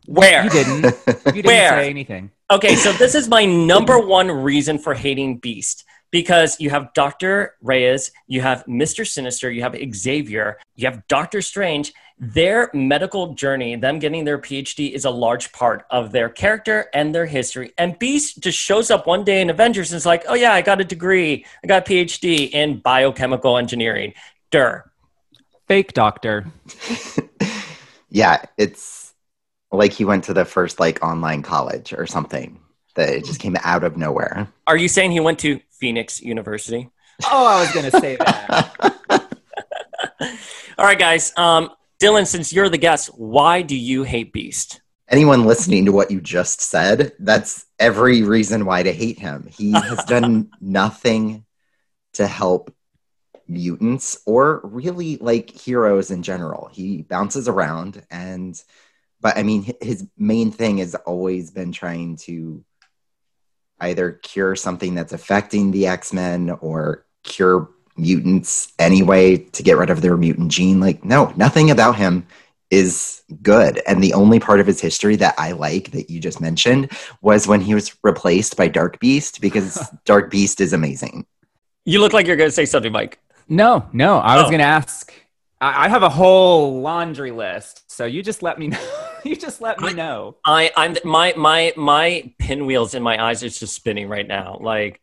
[0.07, 0.45] Where?
[0.45, 0.85] You didn't.
[1.27, 1.71] You didn't Where?
[1.71, 2.31] say anything.
[2.51, 7.57] Okay, so this is my number one reason for hating Beast because you have Dr.
[7.61, 9.07] Reyes, you have Mr.
[9.07, 11.93] Sinister, you have Xavier, you have Doctor Strange.
[12.19, 17.15] Their medical journey, them getting their PhD, is a large part of their character and
[17.15, 17.75] their history.
[17.77, 20.63] And Beast just shows up one day in Avengers and is like, oh, yeah, I
[20.63, 24.15] got a degree, I got a PhD in biochemical engineering.
[24.51, 24.91] Dur.
[25.69, 26.47] Fake doctor.
[28.09, 28.98] yeah, it's
[29.71, 32.61] like he went to the first like online college or something.
[32.95, 34.49] That it just came out of nowhere.
[34.67, 36.91] Are you saying he went to Phoenix University?
[37.25, 39.29] Oh, I was going to say that.
[40.79, 41.33] All right, guys.
[41.37, 44.81] Um, Dylan, since you're the guest, why do you hate Beast?
[45.09, 49.49] Anyone listening to what you just said, that's every reason why to hate him.
[49.51, 51.45] He has done nothing
[52.15, 52.75] to help
[53.49, 56.69] mutants or really like heroes in general.
[56.73, 58.63] He bounces around and
[59.21, 62.65] but I mean his main thing has always been trying to
[63.81, 70.03] either cure something that's affecting the X-Men or cure mutants anyway to get rid of
[70.03, 70.81] their mutant gene.
[70.81, 72.27] Like, no, nothing about him
[72.71, 73.81] is good.
[73.87, 76.91] And the only part of his history that I like that you just mentioned
[77.23, 81.25] was when he was replaced by Dark Beast because Dark Beast is amazing.
[81.85, 83.19] You look like you're going to say something, Mike.
[83.49, 84.19] No, no.
[84.19, 84.49] I was Oh.
[84.51, 85.13] going to ask.
[85.61, 88.79] I I have a whole laundry list, so you just let me know.
[89.29, 90.37] You just let me know.
[90.45, 94.59] I, I'm my my my pinwheels in my eyes is just spinning right now.
[94.61, 95.01] Like,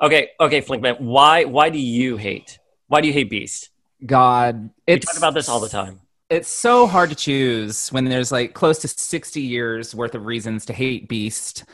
[0.00, 2.58] okay, okay, Flinkman, why why do you hate?
[2.88, 3.70] Why do you hate Beast?
[4.04, 6.00] God, We it's talk about this all the time.
[6.28, 10.66] It's so hard to choose when there's like close to 60 years worth of reasons
[10.66, 11.64] to hate Beast.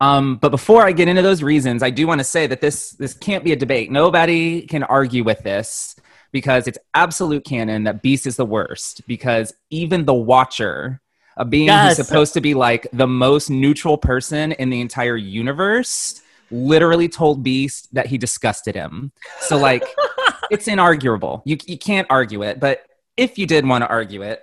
[0.00, 2.90] Um, but before I get into those reasons, I do want to say that this
[2.92, 3.90] this can't be a debate.
[3.90, 5.96] Nobody can argue with this
[6.32, 9.06] because it's absolute canon that Beast is the worst.
[9.06, 11.00] Because even the Watcher,
[11.36, 11.96] a being Yes.
[11.96, 16.20] who's supposed to be like the most neutral person in the entire universe,
[16.50, 19.12] literally told Beast that he disgusted him.
[19.40, 19.84] So like,
[20.50, 21.42] it's inarguable.
[21.44, 22.60] You you can't argue it.
[22.60, 24.42] But if you did want to argue it,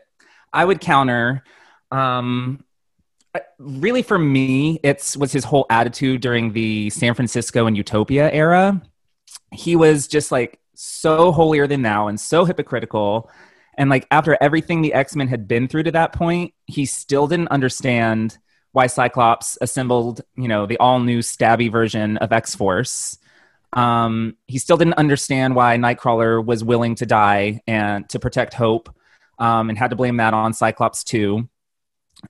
[0.51, 1.43] I would counter.
[1.91, 2.63] Um,
[3.57, 8.81] really, for me, it's was his whole attitude during the San Francisco and Utopia era.
[9.51, 13.29] He was just like so holier than thou and so hypocritical.
[13.77, 17.27] And like after everything the X Men had been through to that point, he still
[17.27, 18.37] didn't understand
[18.71, 23.17] why Cyclops assembled, you know, the all new stabby version of X Force.
[23.71, 28.93] Um, he still didn't understand why Nightcrawler was willing to die and to protect Hope,
[29.39, 31.49] um, and had to blame that on Cyclops too.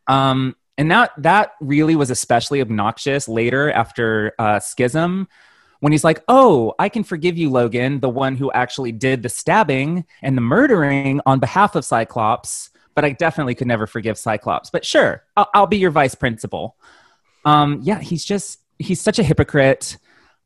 [0.07, 5.27] Um, and that that really was especially obnoxious later after uh, Schism,
[5.83, 9.27] when he's like, "Oh, I can forgive you, Logan, the one who actually did the
[9.27, 14.69] stabbing and the murdering on behalf of Cyclops." But I definitely could never forgive Cyclops.
[14.69, 16.77] But sure, I'll, I'll be your vice principal.
[17.43, 19.97] Um, yeah, he's just he's such a hypocrite.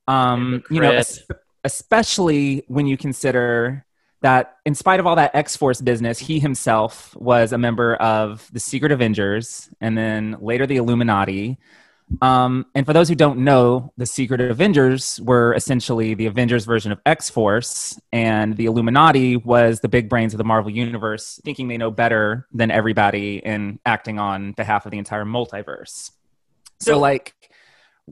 [0.07, 1.21] Um, you know, es-
[1.63, 3.85] especially when you consider
[4.21, 8.59] that in spite of all that X-Force business, he himself was a member of the
[8.59, 11.59] Secret Avengers and then later the Illuminati.
[12.21, 16.91] Um, and for those who don't know, the Secret Avengers were essentially the Avengers version
[16.91, 21.67] of X Force, and the Illuminati was the big brains of the Marvel Universe, thinking
[21.67, 26.11] they know better than everybody and acting on behalf of the entire multiverse.
[26.79, 27.33] So, So- like,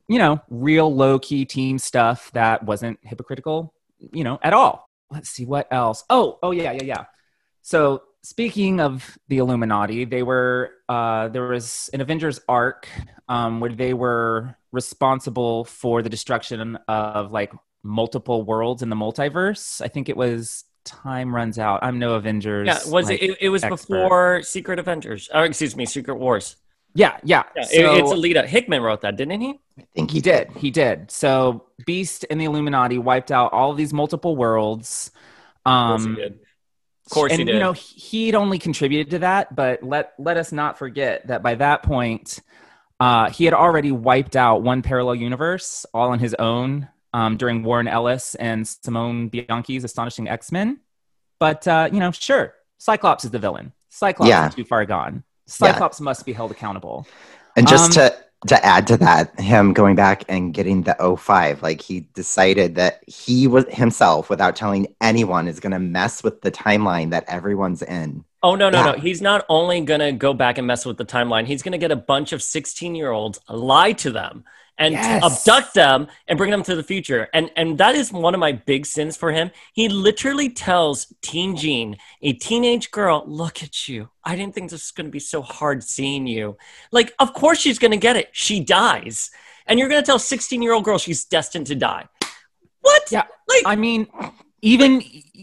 [0.09, 3.73] you know, real low key team stuff that wasn't hypocritical,
[4.11, 4.89] you know, at all.
[5.09, 6.03] Let's see what else.
[6.09, 7.05] Oh, oh yeah, yeah, yeah.
[7.61, 12.87] So speaking of the Illuminati, they were uh, there was an Avengers arc
[13.29, 19.79] um, where they were responsible for the destruction of like multiple worlds in the multiverse.
[19.81, 21.79] I think it was Time Runs Out.
[21.83, 22.67] I'm no Avengers.
[22.67, 23.37] Yeah, was like, it, it?
[23.41, 23.77] It was expert.
[23.87, 25.29] before Secret Avengers.
[25.33, 26.55] Or excuse me, Secret Wars.
[26.95, 27.43] Yeah, yeah.
[27.55, 28.45] Yeah, it- So- it's Alita.
[28.45, 29.59] Hickman wrote that, didn't he?
[29.77, 30.49] I think He did.
[30.57, 31.11] He did.
[31.11, 35.11] So Beast and the Illuminati wiped out all of these multiple worlds.
[35.65, 36.39] Of course he Um, did.
[37.07, 37.53] Of course and he did.
[37.53, 41.55] you know he'd only contributed to that, but let let us not forget that by
[41.55, 42.39] that point,
[42.99, 47.63] uh, he had already wiped out one parallel universe all on his own um, during
[47.63, 50.79] Warren Ellis and Simone Bianchi's Astonishing X Men.
[51.39, 53.71] But uh, you know, sure, Cyclops is the villain.
[53.89, 54.47] Cyclops Yeah.
[54.47, 55.23] is too far gone.
[55.45, 55.71] Yeah.
[55.71, 57.05] Cyclops must be held accountable.
[57.55, 61.61] And just Um, to to add to that, him going back and getting the O5,
[61.61, 66.41] like he decided that he was himself, without telling anyone, is going to mess with
[66.41, 68.23] the timeline that everyone's in.
[68.43, 68.91] Oh no no Yeah.
[68.91, 68.93] no!
[68.99, 71.47] He's not only gonna go back and mess with the timeline.
[71.47, 74.43] He's gonna get a bunch of sixteen-year-olds, lie to them,
[74.77, 75.23] and Yes.
[75.23, 77.29] abduct them and bring them to the future.
[77.33, 79.51] And and that is one of my big sins for him.
[79.73, 84.09] He literally tells Teen Jean, a teenage girl, "Look at you.
[84.23, 86.57] I didn't think this was gonna be so hard seeing you.
[86.91, 88.29] Like, of course she's gonna get it.
[88.33, 89.31] She dies,
[89.65, 92.05] and you're gonna tell sixteen-year-old girl she's destined to die.
[92.81, 93.03] What?
[93.11, 94.07] Yeah, Like, I mean,
[94.61, 95.01] even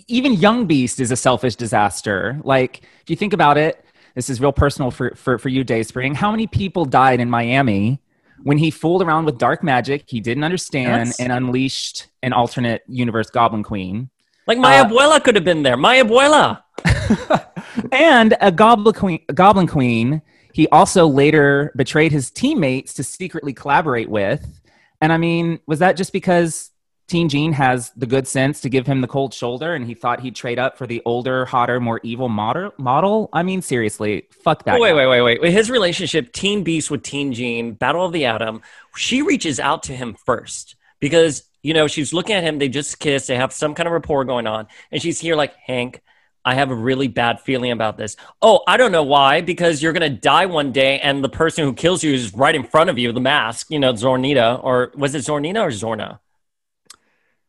[0.08, 2.38] even Young Beast is a selfish disaster.
[2.44, 3.82] Like, if you think about it,
[4.14, 6.14] this is real personal for for, for you, Dayspring.
[6.16, 8.01] How many people died in Miami
[8.44, 11.20] when he fooled around with dark magic he didn't understand Yes.
[11.20, 14.10] and unleashed an alternate universe Goblin Queen?
[14.46, 15.76] like my uh, abuela could have been there.
[15.76, 16.62] My abuela.
[17.92, 20.20] and a goblin queen, a goblin queen
[20.52, 24.60] he also later betrayed his teammates to secretly collaborate with
[25.00, 26.71] and i mean was that just because
[27.12, 30.20] teen Jean has the good sense to give him the cold shoulder and he thought
[30.20, 34.64] he'd trade up for the older hotter more evil model model i mean seriously fuck
[34.64, 34.96] that wait, guy.
[34.96, 35.52] wait, wait, wait, wait.
[35.52, 38.62] His relationship, Teen Beast with Teen Jean, Battle of the Atom,
[38.96, 42.58] she reaches out to him first because, you know, she's looking at him.
[42.58, 43.26] They just kiss.
[43.26, 44.66] They have some kind of rapport going on.
[44.90, 46.02] And she's here like, Hank,
[46.44, 48.16] I have a really bad feeling about this.
[48.40, 51.64] Oh, I don't know why, because you're going to die one day and the person
[51.64, 54.62] who kills you is right in front of you, the mask, you know, Zornita.
[54.62, 56.18] Or was it Zornita or Zorna?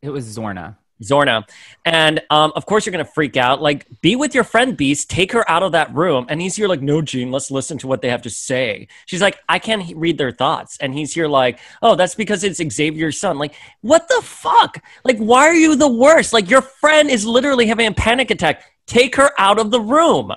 [0.03, 1.47] It was zorna Zorna.
[1.85, 3.61] And um, of course, you're going to freak out.
[3.61, 6.25] Like, be with your friend Beast, take her out of that room.
[6.29, 8.87] And he's here, like, no, Jean, let's listen to what they have to say.
[9.05, 10.77] She's like, I can't he- read their thoughts.
[10.79, 13.37] And he's here, like, oh, that's because it's Xavier's son.
[13.37, 14.83] Like, what the fuck?
[15.03, 16.33] Like, why are you the worst?
[16.33, 18.63] Like, your friend is literally having a panic attack.
[18.85, 20.31] Take her out of the room.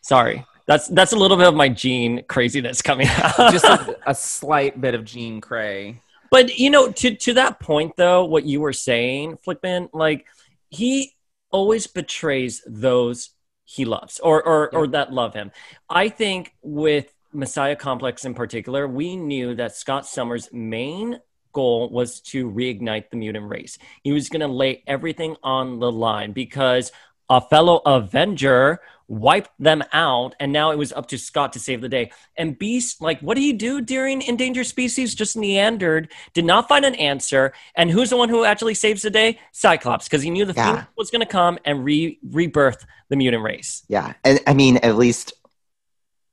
[0.00, 0.44] Sorry.
[0.66, 3.52] That's that's a little bit of my Jean craziness coming out.
[3.52, 6.00] just a, a slight bit of jean cray
[6.34, 10.26] But you know, to to that point though, what you were saying, Flinkman, like
[10.68, 11.12] he
[11.52, 13.30] always betrays those
[13.64, 15.52] he loves or or, or that love him.
[15.88, 21.20] I think with Messiah Complex in particular, we knew that Scott Summers' main
[21.52, 23.78] goal was to reignite the mutant race.
[24.02, 26.90] He was going to lay everything on the line because
[27.28, 31.80] a fellow Avenger wiped them out, and now it was up to Scott to save
[31.80, 32.10] the day.
[32.36, 35.14] And Beast, like, what do you do during Endangered Species?
[35.14, 37.52] Just meandered, did not find an answer.
[37.74, 39.38] And who's the one who actually saves the day?
[39.52, 40.84] Cyclops, because he knew the Yeah.
[40.96, 43.84] Was going to come and re- rebirth the mutant race.
[43.88, 44.14] Yeah.
[44.24, 45.34] And I mean, at least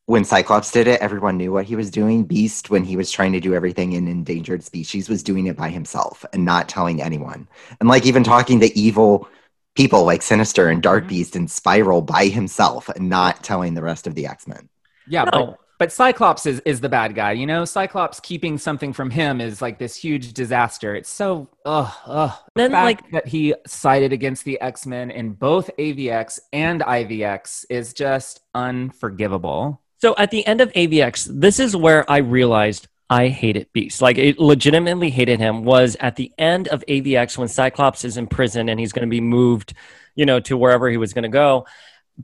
[0.05, 2.23] when Cyclops did it, everyone knew what he was doing.
[2.23, 5.69] Beast, when he was trying to do everything in endangered species, was doing it by
[5.69, 7.47] himself and not telling anyone.
[7.79, 9.27] And like even talking to evil
[9.75, 11.09] people like Sinister and Dark Mhm.
[11.09, 14.69] Beast and Spiral by himself and not telling the rest of the X Men.
[15.07, 15.31] Yeah, No.
[15.31, 17.31] but but Cyclops is is the bad guy.
[17.31, 20.93] You know, Cyclops keeping something from him is like this huge disaster.
[20.95, 22.33] It's so ugh ugh.
[22.53, 26.83] The Then, fact like- that he sided against the X Men in both AVX and
[26.83, 29.81] IVX is just unforgivable.
[30.01, 34.01] So at the end of AVX, this is where I realized I hated Beast.
[34.01, 35.65] Like, it legitimately hated him.
[35.65, 39.09] Was at the end of AVX when Cyclops is in prison and he's going to
[39.09, 39.73] be moved,
[40.15, 41.67] you know, to wherever he was going to go.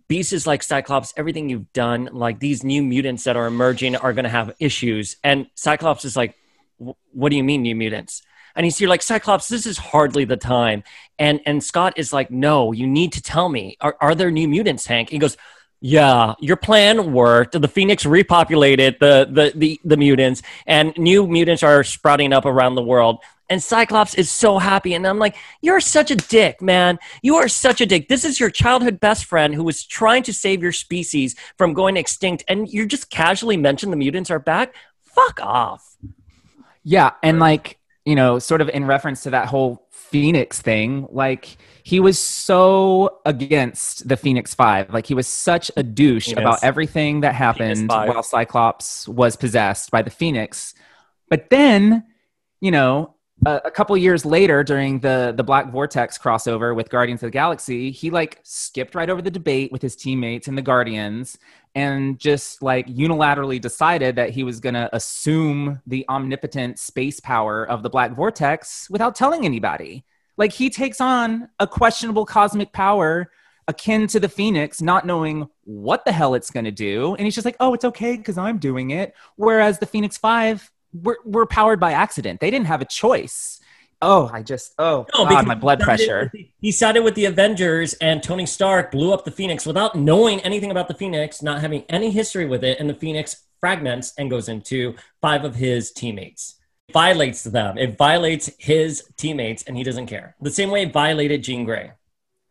[0.08, 1.14] Beast is like Cyclops.
[1.18, 5.18] Everything you've done, like these new mutants that are emerging, are going to have issues.
[5.26, 6.36] And Cyclops is like,
[6.78, 8.22] "What do you mean, new mutants?"
[8.56, 9.50] And he's here like Cyclops.
[9.50, 10.84] This is hardly the time.
[11.20, 13.76] And and Scott is like, "No, you need to tell me.
[13.82, 15.36] Are are there new mutants, Hank?" He goes,
[15.80, 17.60] yeah, your plan worked.
[17.60, 22.76] The Phoenix repopulated the, the, the, the mutants, and new mutants are sprouting up around
[22.76, 23.20] the world.
[23.50, 24.94] And Cyclops is so happy.
[24.94, 27.00] And I'm like, You're such a dick, man.
[27.22, 28.10] You are such a dick.
[28.10, 31.96] This is your childhood best friend who was trying to save your species from going
[31.96, 32.44] extinct.
[32.48, 34.76] And you just casually mention the mutants are back.
[35.04, 35.96] Fuck off.
[36.84, 41.58] Yeah, and like, you know, sort of in reference to that whole Phoenix thing, like
[41.84, 44.94] he was so against the Phoenix 5.
[44.94, 46.38] Like he was such a douche Yes.
[46.38, 50.74] about everything that happened while Cyclops was possessed by the Phoenix.
[51.30, 52.06] But then,
[52.62, 57.28] you know, a, couple years later during the the Black Vortex crossover with Guardians of
[57.28, 61.38] the Galaxy, he like skipped right over the debate with his teammates and the Guardians
[61.76, 67.66] and just like unilaterally decided that he was going to assume the omnipotent space power
[67.66, 70.04] of the Black Vortex without telling anybody.
[70.38, 73.30] Like he takes on a questionable cosmic power
[73.68, 77.16] akin to the Phoenix, not knowing what the hell it's going to do.
[77.16, 79.14] And he's just like, oh, it's okay because I'm doing it.
[79.36, 82.40] Whereas the Phoenix Five were, were powered by accident.
[82.40, 83.60] They didn't have a choice.
[84.02, 86.30] Oh, I just, oh, No, God, my blood he pressure.
[86.32, 90.40] the- He sided with the Avengers, and Tony Stark blew up the Phoenix without knowing
[90.42, 94.30] anything about the Phoenix, not having any history with it, and the Phoenix fragments and
[94.30, 96.60] goes into five of his teammates.
[96.90, 97.78] It violates them.
[97.80, 100.36] It violates his teammates, and he doesn't care.
[100.42, 101.92] The same way it violated Jean Grey,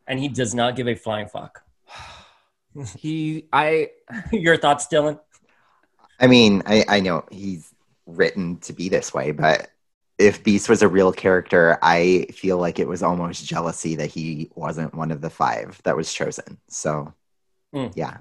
[0.09, 1.63] and he does not give a flying fuck.
[2.99, 3.91] He, I,
[4.33, 5.19] Your thoughts, Dylan?
[6.21, 7.73] I mean, I, I know he's
[8.07, 9.71] written to be this way, but
[10.19, 14.51] if Beast was a real character, I feel like it was almost jealousy that he
[14.55, 16.59] wasn't one of the five that was chosen.
[16.69, 17.13] So,
[17.75, 17.93] Mm.
[17.97, 18.19] yeah.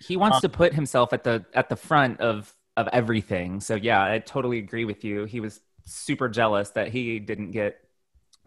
[0.00, 3.60] he wants Um, to put himself at the at the front of of everything.
[3.60, 5.24] So yeah, I totally agree with you.
[5.24, 7.80] He was super jealous that he didn't get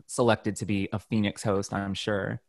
[0.07, 1.73] selected to be a Phoenix host.
[1.73, 2.41] I'm sure.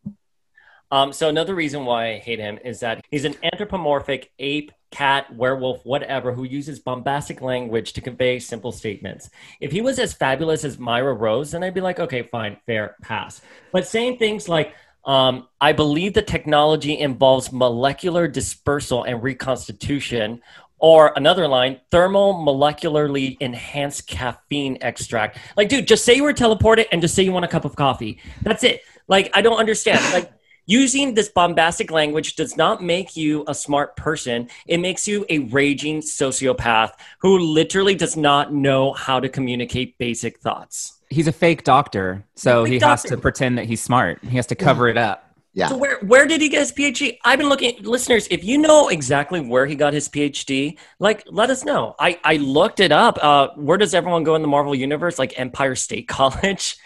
[0.91, 5.35] Um, so another reason why I hate him is that he's an anthropomorphic ape, cat,
[5.35, 9.29] werewolf, whatever, who uses bombastic language to convey simple statements.
[9.61, 12.97] If he was as fabulous as Myra Rose, then I'd be like, okay, fine, fair,
[13.03, 13.41] pass.
[13.73, 20.41] But saying things like, um, I believe the technology involves molecular dispersal and reconstitution.
[20.79, 25.39] Or another line, thermal molecularly enhanced caffeine extract.
[25.57, 27.77] Like, dude, just say you were teleported and just say you want a cup of
[27.77, 28.21] coffee.
[28.43, 28.83] That's it.
[29.09, 30.01] Like, I don't understand.
[30.13, 30.31] Like,
[30.67, 34.49] using this bombastic language does not make you a smart person.
[34.67, 40.39] It makes you a raging sociopath who literally does not know how to communicate basic
[40.39, 41.01] thoughts.
[41.09, 44.23] He's a fake doctor, so Fake he has to pretend that he's smart.
[44.25, 45.23] He has to cover it up.
[45.57, 45.69] Yeah.
[45.69, 47.17] So where where did he get his PhD?
[47.25, 48.29] I've been looking, listeners.
[48.31, 51.95] If you know exactly where he got his PhD, like let us know.
[51.99, 53.19] I I looked it up.
[53.23, 55.19] Uh, where does everyone go in the Marvel universe?
[55.19, 56.77] Like Empire State College.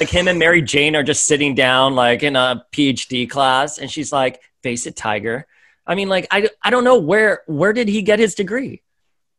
[0.00, 3.90] Like him and Mary Jane are just sitting down like in a PhD class, and
[3.90, 5.46] she's like, "Face it, Tiger."
[5.86, 8.82] I mean, like I I don't know where where did he get his degree?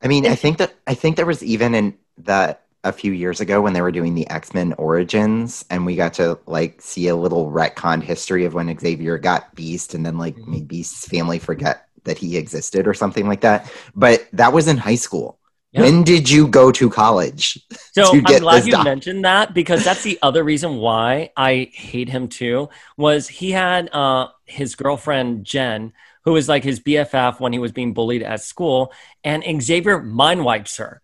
[0.01, 3.41] I mean, I think that I think there was even in that a few years
[3.41, 7.07] ago when they were doing the X Men Origins, and we got to like see
[7.07, 10.47] a little retconned history of when Xavier got Beast, and then like Mhm.
[10.47, 13.71] made Beast's family forget that he existed or something like that.
[13.95, 15.38] But that was in high school.
[15.71, 15.81] Yeah.
[15.81, 17.59] When did you go to college?
[17.93, 21.69] So to I'm glad you doc- mentioned that because that's the other reason why I
[21.73, 22.69] hate him too.
[22.97, 27.71] Was he had uh, his girlfriend Jen, who was like his BFF when he was
[27.71, 31.01] being bullied at school, and Xavier mind wipes her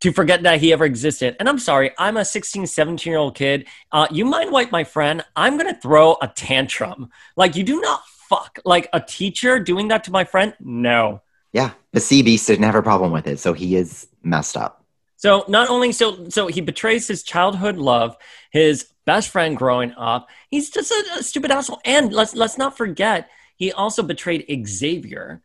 [0.00, 1.36] to forget that he ever existed.
[1.38, 3.66] And I'm sorry, I'm a 16, 17 year old kid.
[3.92, 5.24] Uh, you mind wipe my friend?
[5.36, 7.10] I'm gonna throw a tantrum.
[7.36, 10.54] Like you do not fuck like a teacher doing that to my friend.
[10.60, 11.22] No.
[11.52, 14.84] Yeah, the Sea Beast didn't have a problem with it, so he is messed up.
[15.16, 18.16] So not only so so he betrays his childhood love,
[18.50, 20.28] his best friend growing up.
[20.50, 21.80] He's just a, a stupid asshole.
[21.84, 25.42] And let's let's not forget he also betrayed Xavier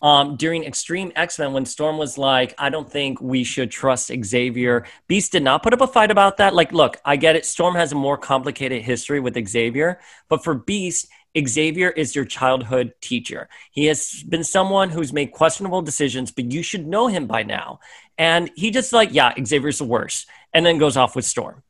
[0.00, 4.10] um, during Extreme X Men when Storm was like, "I don't think we should trust
[4.24, 6.54] Xavier." Beast did not put up a fight about that.
[6.54, 7.44] Like, look, I get it.
[7.44, 11.08] Storm has a more complicated history with Xavier, but for Beast.
[11.38, 13.48] Xavier is your childhood teacher.
[13.70, 17.80] He has been someone who's made questionable decisions, but you should know him by now.
[18.18, 21.62] And he just like, yeah, Xavier's the worst, and then goes off with Storm.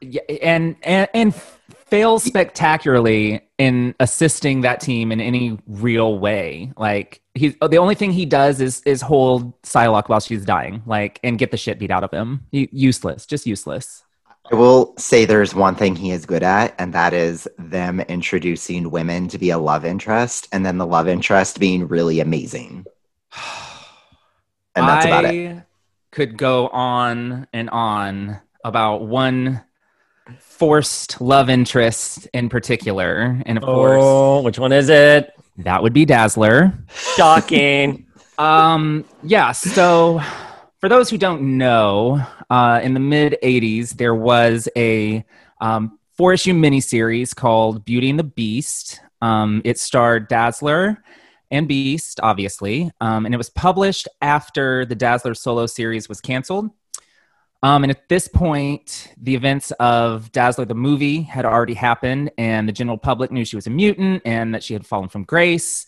[0.00, 1.34] Yeah, and and and
[1.86, 6.72] fails spectacularly in assisting that team in any real way.
[6.76, 10.82] Like he's oh, the only thing he does is is hold Psylocke while she's dying,
[10.86, 12.46] like and get the shit beat out of him.
[12.50, 14.04] He, useless, just useless.
[14.52, 18.90] I will say there's one thing he is good at, and that is them introducing
[18.90, 22.86] women to be a love interest, and then the love interest being really amazing.
[24.76, 25.62] And that's I about it.
[26.12, 29.62] Could go on and on about one
[30.38, 35.32] forced love interest in particular, and of course Oh, which one is it?
[35.58, 36.72] that would be Dazzler.
[37.16, 38.04] Shocking.
[38.38, 39.52] Um, yeah.
[39.52, 40.20] So,
[40.86, 45.24] for those who don't know, uh, in the mid '80s, there was a
[45.60, 49.00] um, four-issue miniseries called Beauty and the Beast.
[49.20, 51.02] Um, it starred Dazzler
[51.50, 56.70] and Beast, obviously, um, and it was published after the Dazzler solo series was canceled.
[57.64, 62.68] Um, and at this point, the events of Dazzler the movie had already happened, and
[62.68, 65.86] the general public knew she was a mutant and that she had fallen from grace.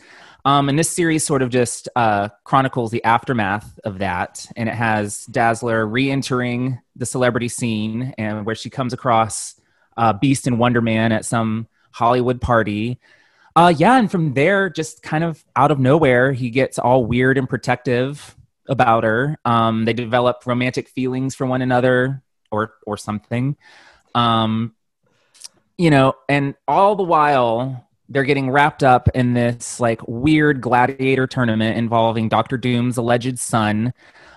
[0.49, 4.75] Um, and this series sort of just uh, chronicles the aftermath of that, and it
[4.75, 9.61] has Dazzler re-entering the celebrity scene, and where she comes across
[9.99, 12.99] uh, Beast and Wonder Man at some Hollywood party.
[13.55, 17.37] Uh, yeah, and from there, just kind of out of nowhere, he gets all weird
[17.37, 18.35] and protective
[18.71, 19.39] about her.
[19.45, 23.59] Um, they develop romantic feelings for one another, or or something.
[24.15, 24.75] Um,
[25.77, 31.27] you know, and all the while, they're getting wrapped up in this like weird gladiator
[31.27, 33.93] tournament involving Doctor Doom's alleged son.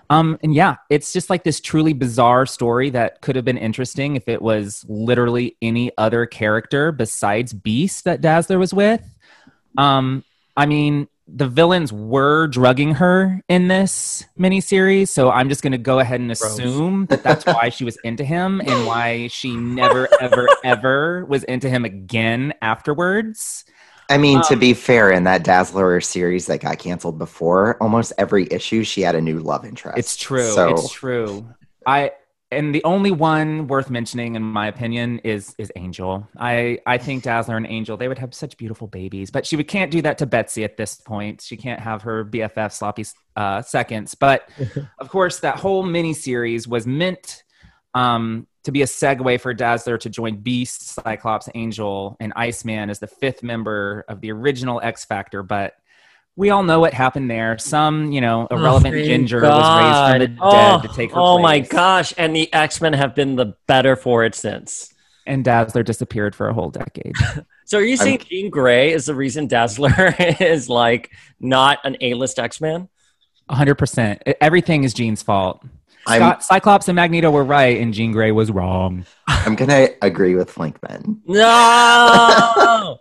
[0.09, 4.17] Um, and yeah, it's just like this truly bizarre story that could have been interesting
[4.17, 9.01] if it was literally any other character besides Beast that Dazzler was with.
[9.77, 10.25] Um,
[10.57, 15.77] I mean, the villains were drugging her in this miniseries, so I'm just going to
[15.77, 20.07] go ahead and assume that that's why she was into him and why she never,
[20.19, 23.63] ever, ever was into him again afterwards.
[24.09, 28.11] I mean, Um, to be fair, in that Dazzler series that got canceled before, almost
[28.17, 29.97] every issue she had a new love interest.
[29.97, 30.51] It's true.
[30.51, 31.47] So It's true.
[31.85, 32.11] I
[32.51, 36.27] and the only one worth mentioning, in my opinion, is is Angel.
[36.37, 39.67] I I think Dazzler and Angel they would have such beautiful babies, but she would,
[39.67, 41.41] can't do that to Betsy at this point.
[41.41, 44.15] She can't have her BFF sloppy uh, seconds.
[44.15, 44.49] But
[44.99, 47.43] of course, that whole mini series was meant
[47.93, 52.99] um, to be a segue for Dazzler to join Beast, Cyclops, Angel, and Iceman as
[52.99, 55.41] the fifth member of the original X Factor.
[55.41, 55.73] But
[56.35, 57.57] we all know what happened there.
[57.57, 61.11] Some, you know, irrelevant oh thank ginger was raised from the dead oh, to take
[61.11, 62.13] her Oh my gosh.
[62.17, 64.93] And the X Men have been the better for it since.
[65.25, 67.15] And Dazzler disappeared for a whole decade.
[67.63, 71.09] So are you saying Jean Grey is the reason Dazzler is like
[71.39, 72.89] not an A list X Man?
[73.49, 74.27] 100%.
[74.27, 75.63] E- Everything is Jean's fault.
[76.05, 79.05] Scott, Cyclops and Magneto were right, and Jean Grey was wrong.
[79.27, 81.19] I'm gonna agree with Flinkman.
[81.25, 82.99] No,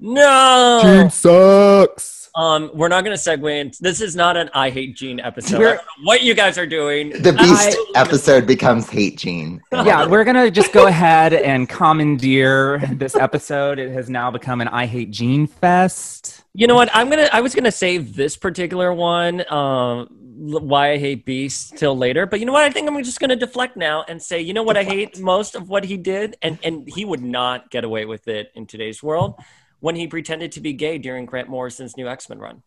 [0.00, 0.80] no.
[0.82, 2.19] Jean sucks.
[2.34, 3.60] Um, we're not going to segue.
[3.60, 3.72] In.
[3.80, 5.58] This is not an I hate Jean episode.
[5.58, 7.10] We're- don't know what you guys are doing.
[7.10, 9.60] The I- Beast episode becomes Hate Jean.
[9.72, 13.78] yeah, we're gonna just go ahead and commandeer this episode.
[13.78, 16.42] It has now become an I Hate Jean fest.
[16.54, 16.90] You know what?
[16.94, 17.28] I'm gonna.
[17.32, 19.50] I was gonna save this particular one.
[19.52, 20.08] Um,
[20.40, 22.26] why I hate Beast till later.
[22.26, 22.62] But you know what?
[22.62, 24.76] I think I'm just gonna deflect now and say, you know what?
[24.76, 28.26] I hate most of what he did, and and he would not get away with
[28.28, 29.34] it in today's world
[29.80, 32.62] when he pretended to be gay during Grant Morrison's new X Men run.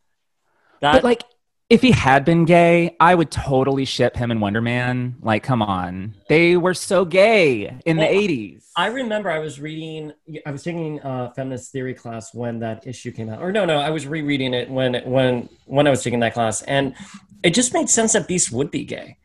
[0.82, 1.24] That But like,
[1.70, 5.16] if he had been gay, I would totally ship him and Wonder Man.
[5.22, 8.66] Like, come on, they were so gay in the '80s.
[8.76, 10.14] I remember I was reading,
[10.45, 13.41] I was taking a feminist theory class when that issue came out.
[13.41, 16.61] Or no, no, I was rereading it when when when I was taking that class,
[16.64, 16.95] and
[17.43, 19.18] it just made sense that Beast would be gay.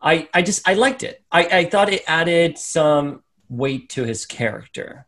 [0.00, 1.22] I I just I liked it.
[1.30, 5.06] I I thought it added some weight to his character.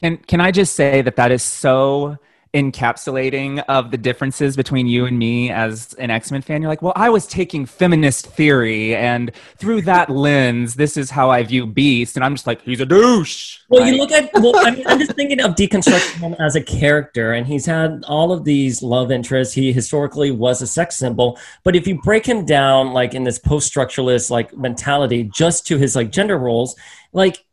[0.00, 2.16] Can can I just say that that is so
[2.52, 6.60] encapsulating of the differences between you and me as an X-Men fan?
[6.60, 11.30] You're like, well, I was taking feminist theory, and through that lens, this is how
[11.30, 13.58] I view Beast, and I'm just like, he's a douche.
[13.68, 14.30] Well, Like, you look at.
[14.34, 18.02] Well, I mean, I'm just thinking of deconstructing him as a character, and he's had
[18.08, 19.54] all of these love interests.
[19.54, 23.38] He historically was a sex symbol, but if you break him down, like in this
[23.38, 26.74] post-structuralist like mentality, just to his like gender roles,
[27.12, 27.44] like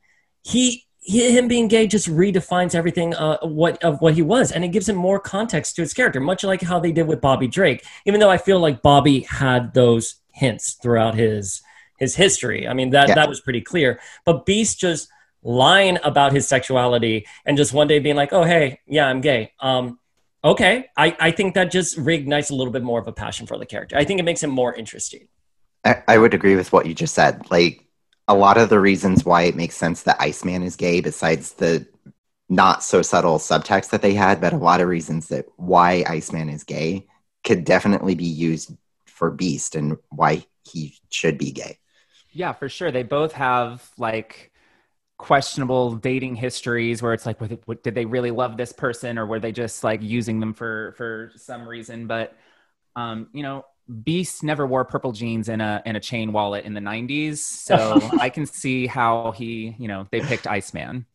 [0.43, 0.86] he.
[1.09, 4.69] He, him being gay just redefines everything uh, what of what he was, and it
[4.75, 7.85] gives him more context to his character, much like how they did with Bobby Drake.
[8.05, 11.61] Even though I feel like Bobby had those hints throughout his
[11.97, 12.67] his history.
[12.67, 13.15] I mean that Yeah.
[13.15, 13.99] that was pretty clear.
[14.25, 15.07] But Beast just
[15.43, 19.53] lying about his sexuality and just one day being like, "Oh, hey, yeah, I'm gay."
[19.61, 19.99] Um,
[20.43, 23.57] okay, I, I think that just reignites a little bit more of a passion for
[23.57, 23.95] the character.
[23.97, 25.29] I think it makes him more interesting.
[25.85, 27.49] I, I would agree with what you just said.
[27.49, 27.86] Like
[28.27, 31.87] a lot of the reasons why it makes sense that Iceman is gay, besides the
[32.49, 36.49] not so subtle subtext that they had, but a lot of reasons that why Iceman
[36.49, 37.07] is gay
[37.43, 38.75] could definitely be used
[39.05, 41.77] for Beast and why he should be gay.
[42.31, 42.91] yeah, for sure.
[42.91, 44.51] They both have like
[45.17, 49.39] questionable dating histories where it's like, what, did they really love this person, or were
[49.39, 52.07] they just like using them for for some reason?
[52.07, 52.35] But
[52.95, 53.65] um, you know,
[54.03, 57.99] Beast never wore purple jeans in a in a chain wallet in the '90s, so
[58.19, 61.05] I can see how he, you know, they picked Iceman.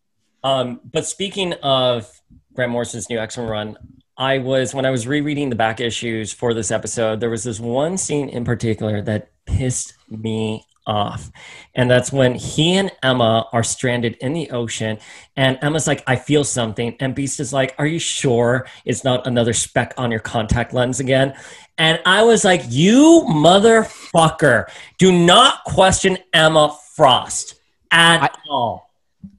[0.44, 2.10] Um, but speaking of
[2.54, 3.76] Grant Morrison's new X Men run,
[4.16, 7.60] I was when I was rereading the back issues for this episode, there was this
[7.60, 11.30] one scene in particular that pissed me off.
[11.74, 14.98] And that's when he and Emma are stranded in the ocean
[15.36, 16.96] and Emma's like, I feel something.
[17.00, 21.00] And Beast is like, Are you sure it's not another speck on your contact lens
[21.00, 21.34] again?
[21.78, 24.68] And I was like, You motherfucker,
[24.98, 27.56] do not question Emma Frost
[27.90, 28.90] at I- all.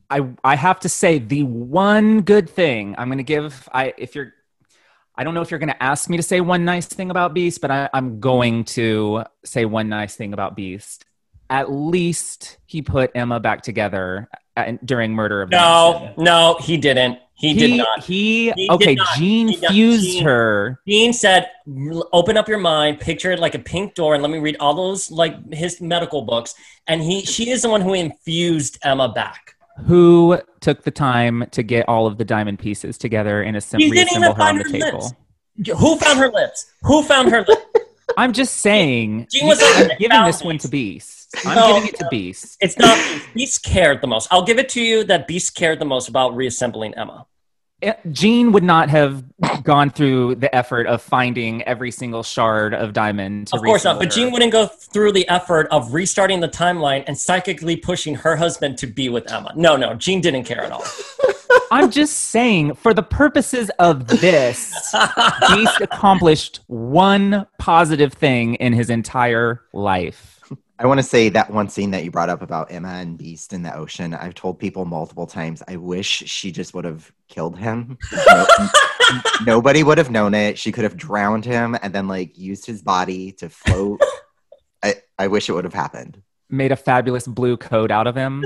[0.09, 4.13] I I have to say the one good thing I'm going to give I if
[4.15, 4.33] you're
[5.15, 7.33] I don't know if you're going to ask me to say one nice thing about
[7.35, 11.05] Beast, but I, I'm going to say one nice thing about Beast.
[11.51, 16.77] At least he put Emma back together Uh, at, during Murder of No, no, he
[16.77, 17.19] didn't.
[17.35, 18.03] He, did not.
[18.03, 18.95] He, He okay.
[18.95, 19.17] not.
[19.17, 20.79] Jean He fused Jean- her.
[20.85, 21.49] Dean said,
[22.13, 24.73] "Open up your mind, picture it like a pink door, and let me read all
[24.73, 26.55] those like his medical books."
[26.87, 29.55] And he, she is the one who infused Emma back.
[29.87, 33.89] Who took the time to get all of the diamond pieces together and You assembly
[33.89, 34.99] didn't assemble her on the her table.
[34.99, 35.79] lips.
[35.81, 36.71] Who found her lips?
[36.83, 37.61] Who found her lips?
[38.17, 39.27] I'm just saying.
[39.31, 41.22] Jean was like, giving this one to Beast.
[41.45, 42.57] I'm No, giving it to Beast.
[42.61, 43.33] It's not Beast.
[43.33, 44.27] Beast cared the most.
[44.31, 47.25] I'll give it to you that Beast cared the most about reassembling Emma.
[47.81, 49.25] Eh, Jean would not have
[49.63, 53.47] gone through the effort of finding every single shard of diamond.
[53.47, 53.99] To Of course not.
[53.99, 54.09] But.
[54.11, 58.77] Jean wouldn't go through the effort of restarting the timeline and psychically pushing her husband
[58.77, 59.51] to be with Emma.
[59.55, 60.85] No, no, Jean didn't care at all.
[61.71, 64.71] I'm just saying, for the purposes of this,
[65.49, 70.39] Beast accomplished one positive thing in his entire life.
[70.79, 73.53] I want to say that one scene that you brought up about Emma and Beast
[73.53, 74.13] in the ocean.
[74.13, 75.61] I've told people multiple times.
[75.67, 77.97] I wish she just would have killed him.
[78.27, 78.45] No-
[79.45, 80.57] nobody would have known it.
[80.57, 84.01] She could have drowned him and then like used his body to float.
[84.83, 86.21] I, I wish it would have happened.
[86.49, 88.43] Made a fabulous blue coat out of him.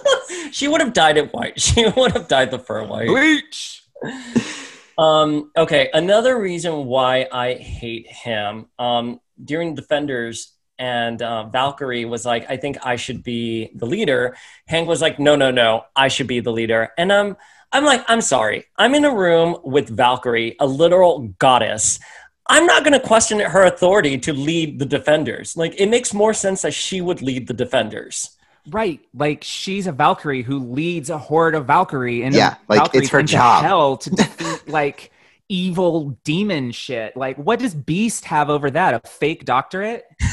[0.52, 1.60] she would have dyed it white.
[1.60, 3.08] She would have dyed the fur white.
[3.08, 3.82] Bleach.
[4.96, 12.24] Um, okay, another reason why I hate him um, during Defenders and uh, Valkyrie was
[12.24, 14.36] like, I think I should be the leader.
[14.66, 16.92] Hank was like, No, no, no, I should be the leader.
[16.98, 17.36] And um,
[17.72, 18.66] I'm like, I'm sorry.
[18.78, 21.98] I'm in a room with Valkyrie, a literal goddess.
[22.46, 25.56] I'm not going to question her authority to lead the Defenders.
[25.56, 28.36] Like, it makes more sense that she would lead the Defenders.
[28.70, 33.10] Right, like she's a Valkyrie who leads a horde of Valkyrie, and Yeah, like, it's
[33.10, 33.62] her job.
[33.62, 35.10] Hell to defeat like
[35.48, 37.16] evil demon shit.
[37.16, 38.94] Like, what does Beast have over that?
[38.94, 40.04] A fake doctorate?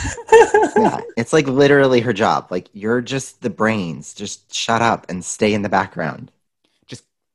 [0.75, 2.47] Yeah, it's like literally her job.
[2.51, 4.13] Like you're just the brains.
[4.13, 6.31] Just shut up and stay in the background.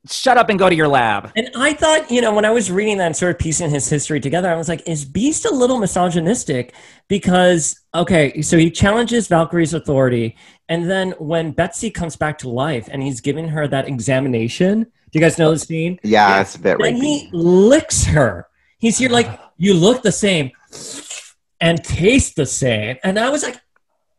[0.09, 1.33] Shut up and go to your lab.
[1.37, 3.89] And I thought, you know, when I was reading that and sort of piecing his
[3.89, 6.75] history together, I was like, is Beast a little misogynistic?
[7.09, 10.37] Because, okay, so he challenges Valkyrie's authority.
[10.69, 15.19] And then when Betsy comes back to life and he's giving her that examination, do
[15.19, 15.99] you guys know the scene?
[16.03, 17.01] Yeah, it's a bit Then rapey.
[17.01, 18.49] he licks her.
[18.79, 20.51] He's here like, you look the same
[21.61, 22.97] and taste the same.
[23.03, 23.57] And I was like,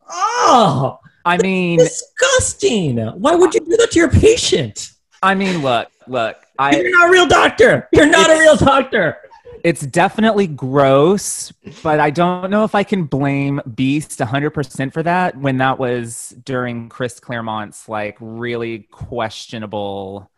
[0.10, 2.98] oh, I mean, disgusting.
[2.98, 4.92] Why would you do that to your patient?
[5.22, 6.38] I mean, look, look.
[6.60, 7.88] I You're not a real doctor.
[7.92, 9.18] You're not a real doctor.
[9.64, 11.52] it's definitely gross,
[11.84, 16.36] but I don't know if I can blame Beast 100% for that when that was
[16.44, 20.32] during Chris Claremont's like really questionable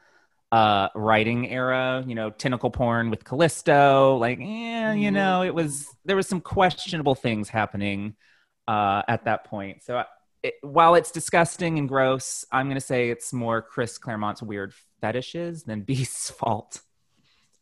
[0.52, 5.88] uh writing era, you know, tentacle porn with Callisto, like yeah, you know, it was
[6.06, 8.16] there was some questionable things happening
[8.68, 9.84] uh at that point.
[9.84, 10.04] So
[10.44, 14.74] it, while it's disgusting and gross, I'm going to say it's more Chris Claremont's weird
[15.02, 16.82] fetishes than Beast's fault.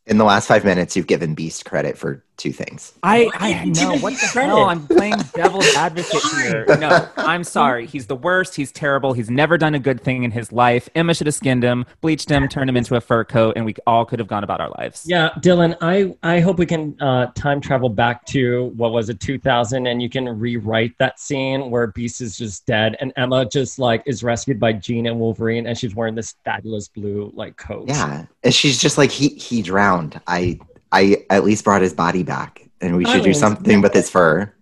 [0.06, 2.94] In the last five minutes, you've given Beast credit for two things.
[3.02, 4.48] I, I know give what the credit?
[4.48, 4.64] hell.
[4.64, 6.64] I'm playing devil's advocate here.
[6.78, 7.86] No, I'm sorry.
[7.86, 8.54] He's the worst.
[8.54, 9.12] He's terrible.
[9.12, 10.88] He's never done a good thing in his life.
[10.94, 13.74] Emma should have skinned him, bleached him, turned him into a fur coat, and we
[13.84, 15.02] all could have gone about our lives.
[15.06, 19.18] Yeah, Dylan, I, I hope we can uh, time travel back to what was it,
[19.18, 23.80] 2000, and you can rewrite that scene where Beast is just dead and Emma just
[23.80, 27.88] like is rescued by Jean and Wolverine, and she's wearing this fabulous blue like coat.
[27.88, 30.20] Yeah, and she's just like he he drowned.
[30.28, 30.60] I
[30.92, 34.52] I at least brought his body back, and we should do something with his fur.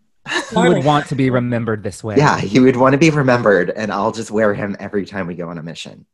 [0.51, 2.17] He would want to be remembered this way.
[2.17, 5.35] Yeah, he would want to be remembered, and I'll just wear him every time we
[5.35, 6.07] go on a mission.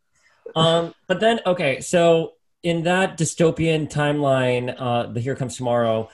[0.54, 6.10] Um, but then okay, so in that dystopian timeline, uh, the Here Comes Tomorrow,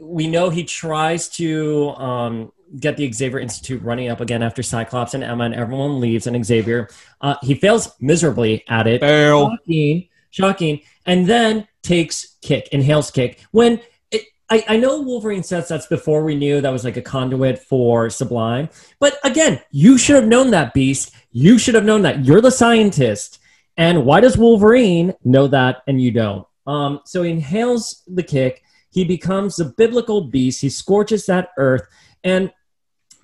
[0.00, 5.14] we know he tries to um, get the Xavier Institute running up again after Cyclops
[5.14, 6.88] and Emma and everyone leaves, and Xavier
[7.20, 9.00] uh, he fails miserably at it.
[9.00, 9.50] Fail.
[9.50, 13.80] Shocking, shocking, and then takes kick, inhales kick when.
[14.10, 17.58] it- I, I know Wolverine says that's before we knew that was like a conduit
[17.58, 18.68] for Sublime.
[19.00, 21.14] But again, you should have known that, Beast.
[21.30, 22.26] You should have known that.
[22.26, 23.38] You're the scientist.
[23.78, 26.46] And why does Wolverine know that and you don't?
[26.66, 28.62] Um, so he inhales the kick.
[28.90, 30.60] He becomes the biblical beast.
[30.60, 31.86] He scorches that earth.
[32.22, 32.52] And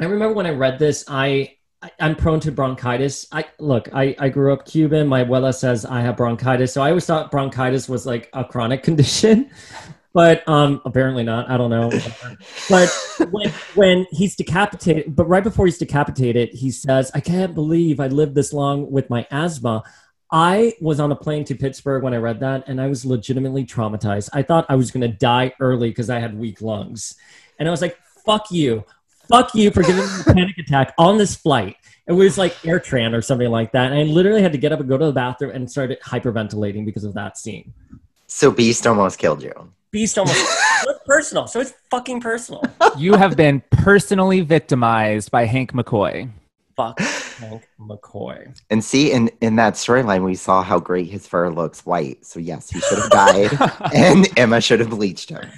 [0.00, 3.26] I remember when I read this, I, I I'm prone to bronchitis.
[3.32, 5.06] I look, I, I grew up Cuban.
[5.06, 8.82] My abuela says I have bronchitis, so I always thought bronchitis was like a chronic
[8.88, 9.50] condition,
[10.12, 11.48] but um, apparently not.
[11.48, 11.90] I don't know.
[12.68, 12.88] But
[13.30, 18.08] when, when he's decapitated, but right before he's decapitated, he says, I can't believe I
[18.08, 19.84] lived this long with my asthma.
[20.30, 23.64] I was on a plane to Pittsburgh when I read that, and I was legitimately
[23.64, 24.28] traumatized.
[24.32, 27.16] I thought I was going to die early because I had weak lungs.
[27.58, 28.84] And I was like, fuck you.
[29.28, 31.76] Fuck you for giving me a panic attack on this flight.
[32.06, 33.92] It was like AirTran or something like that.
[33.92, 36.86] And I literally had to get up and go to the bathroom and started hyperventilating
[36.86, 37.74] because of that scene.
[38.26, 39.72] So Beast almost killed you.
[39.90, 40.38] Beast almost.
[40.38, 41.46] so it's personal.
[41.46, 42.62] So it's fucking personal.
[42.96, 46.30] You have been personally victimized by Hank McCoy.
[46.74, 46.98] Fuck.
[47.00, 48.58] Hank McCoy.
[48.70, 52.24] And see, in, in that storyline, we saw how great his fur looks white.
[52.24, 55.48] So, yes, he should have died, and Emma should have bleached him.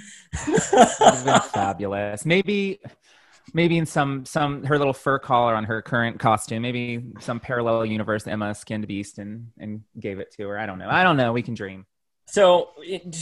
[0.47, 2.25] It's been fabulous.
[2.25, 2.79] Maybe,
[3.53, 6.61] maybe in some some her little fur collar on her current costume.
[6.61, 10.59] Maybe some parallel universe Emma skinned Beast and and gave it to her.
[10.59, 10.89] I don't know.
[10.89, 11.31] I don't know.
[11.33, 11.85] We can dream.
[12.27, 12.69] So,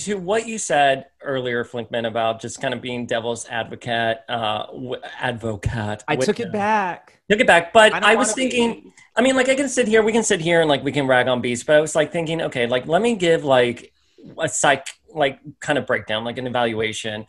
[0.05, 4.67] to what you said earlier, Flinkman, about just kind of being devil's advocate, uh,
[5.19, 6.03] advocate.
[6.07, 7.19] I took it back.
[7.27, 8.93] Took it back, but I I, was wanna be- thinking.
[9.15, 11.07] I mean, like I can sit here, we can sit here and like we can
[11.07, 13.91] rag on Beast, but I was like thinking, okay, like let me give like
[14.37, 17.25] a psych, like kind of breakdown, like an evaluation,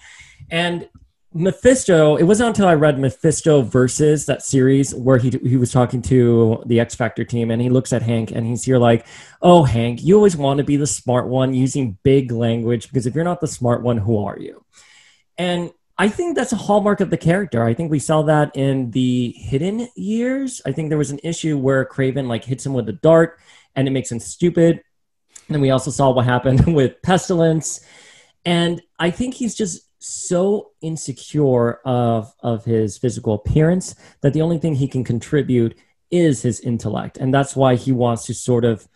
[0.51, 0.86] and
[1.33, 2.16] Mephisto.
[2.16, 6.62] It wasn't until I read Mephisto versus that series where he he was talking to
[6.66, 9.07] the X Factor team, and he looks at Hank, and he's here like,
[9.41, 13.14] "Oh, Hank, you always want to be the smart one, using big language, because if
[13.14, 14.64] you're not the smart one, who are you?"
[15.39, 15.70] And
[16.01, 17.62] I think that's a hallmark of the character.
[17.62, 20.62] I think we saw that in the hidden years.
[20.64, 23.39] I think there was an issue where Craven like hits him with a dart
[23.76, 24.83] and it makes him stupid.
[25.47, 27.85] And then we also saw what happened with Pestilence.
[28.47, 34.59] And I think he's just so insecure of of his physical appearance that the only
[34.59, 35.76] thing he can contribute
[36.11, 37.18] is his intellect.
[37.18, 38.88] And that's why he wants to sort of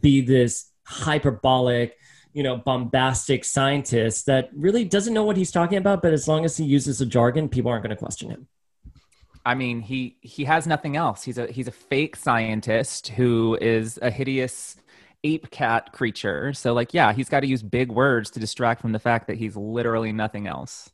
[0.00, 1.96] be this hyperbolic
[2.34, 6.44] you know, bombastic scientist that really doesn't know what he's talking about, but as long
[6.44, 8.48] as he uses a jargon, people aren't going to question him.
[9.46, 11.22] I mean, he he has nothing else.
[11.22, 14.76] He's a he's a fake scientist who is a hideous
[15.24, 16.52] ape cat creature.
[16.52, 19.36] So like, yeah, he's got to use big words to distract from the fact that
[19.36, 20.90] he's literally nothing else.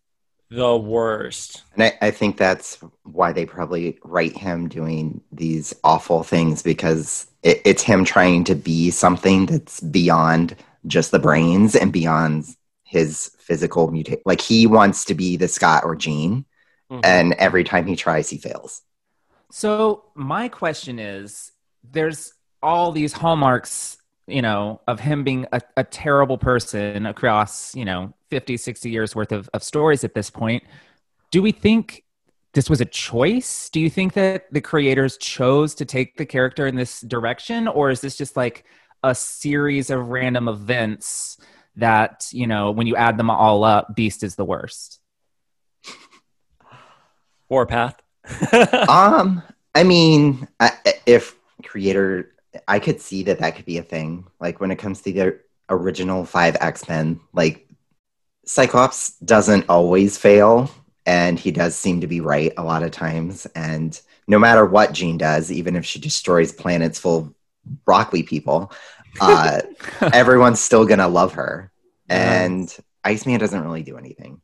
[0.51, 1.63] The worst.
[1.75, 7.27] And I, I think that's why they probably write him doing these awful things because
[7.43, 10.57] it, it's him trying to be something that's beyond
[10.87, 12.47] just the brains and beyond
[12.83, 14.23] his physical mutate.
[14.27, 16.45] Like he wants to be the Scott or Jean,
[16.91, 17.01] Mhm.
[17.05, 18.83] and every time he tries, he fails.
[19.53, 21.53] So my question is,
[21.89, 23.97] there's all these hallmarks,
[24.31, 29.15] you know, of him being a, a terrible person across, you know, 50, 60 years
[29.15, 30.63] worth of, of stories at this point.
[31.31, 32.05] Do we think
[32.53, 33.69] this was a choice?
[33.71, 37.69] Do you think that the creators chose to take the character in this direction?
[37.69, 38.65] Or is this just like
[39.03, 41.39] a series of random events
[41.77, 45.01] that, you know, when you add them all up, Beast is the worst?
[47.49, 48.01] Warpath.
[48.89, 49.43] um,
[49.75, 50.73] I mean, I,
[51.07, 52.33] if creator,
[52.67, 54.27] I could see that that could be a thing.
[54.41, 55.39] Like when it comes to the
[55.69, 57.69] original five X Men, like
[58.45, 60.71] Cyclops doesn't always fail,
[61.07, 63.47] and he does seem to be right a lot of times.
[63.55, 67.35] And no matter what Jean does, even if she destroys planets full of
[67.85, 68.73] broccoli people,
[69.21, 69.61] uh,
[70.13, 71.71] everyone's still gonna love her.
[72.09, 74.41] And Iceman doesn't really do anything.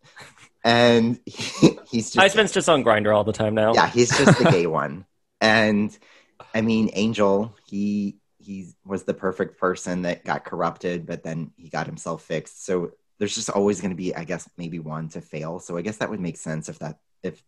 [0.64, 3.74] And he, he's just Iceman's just on Grindr all the time now.
[3.74, 5.04] yeah, he's just the gay one.
[5.40, 5.96] And
[6.56, 11.68] I mean, Angel, he he was the perfect person that got corrupted, but then he
[11.68, 12.64] got himself fixed.
[12.64, 15.58] So there's just always going to be, I guess, maybe one to fail.
[15.58, 17.42] So I guess that would make sense if that if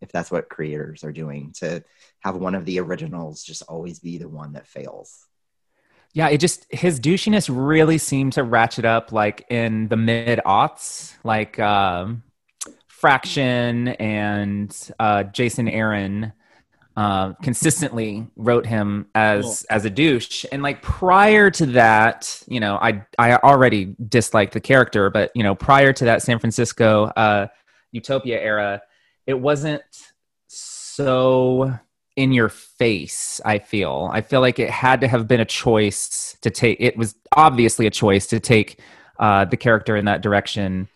[0.00, 1.84] if that's what creators are doing to
[2.20, 5.26] have one of the originals just always be the one that fails.
[6.14, 11.12] Yeah, it just his douchiness really seemed to ratchet up like in the mid aughts,
[11.22, 12.22] like um,
[12.86, 16.32] Fraction and uh, Jason Aaron
[16.96, 20.46] uh, consistently wrote him as as a douche.
[20.50, 25.42] And like prior to that, you know, I I already disliked the character, but you
[25.42, 27.48] know, prior to that San Francisco uh,
[27.92, 28.80] Utopia era,
[29.26, 29.82] it wasn't
[30.46, 31.78] so
[32.16, 34.08] in your face i feel.
[34.10, 37.86] I feel like it had to have been a choice to take it was obviously
[37.86, 38.80] a choice to take
[39.18, 40.88] uh, the character in that direction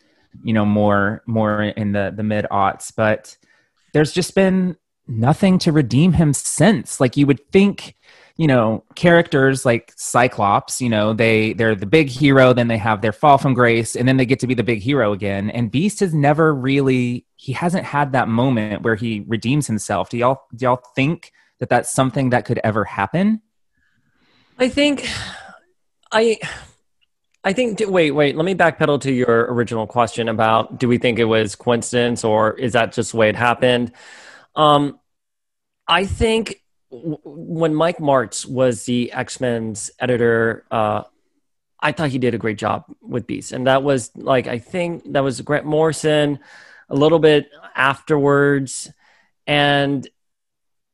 [0.43, 3.37] you know more more in the the mid aughts but
[3.93, 4.77] there's just been
[5.11, 7.01] nothing to redeem him since.
[7.01, 7.97] Like you would think
[8.37, 13.03] you know characters like cyclops you know they they're the big hero then they have
[13.03, 15.51] their fall from grace and then they get to be the big hero again.
[15.51, 20.09] And beast has never really he hasn't had that moment where he redeems himself.
[20.11, 23.43] Do y'all do y'all think that that's something that could ever happen?
[24.59, 25.09] I think
[26.13, 26.39] I
[27.43, 31.19] I think wait, wait, let me backpedal to your original question about do we think
[31.19, 33.93] it was coincidence or is that just the way it happened?
[34.55, 35.00] Um
[35.91, 41.03] I think w- when Mike Marts was the X-Men's editor, uh
[41.83, 43.53] I thought he did a great job with Beast.
[43.53, 46.39] And that was like I think that was Grant Morrison
[46.89, 48.91] a little bit afterwards
[49.47, 50.07] and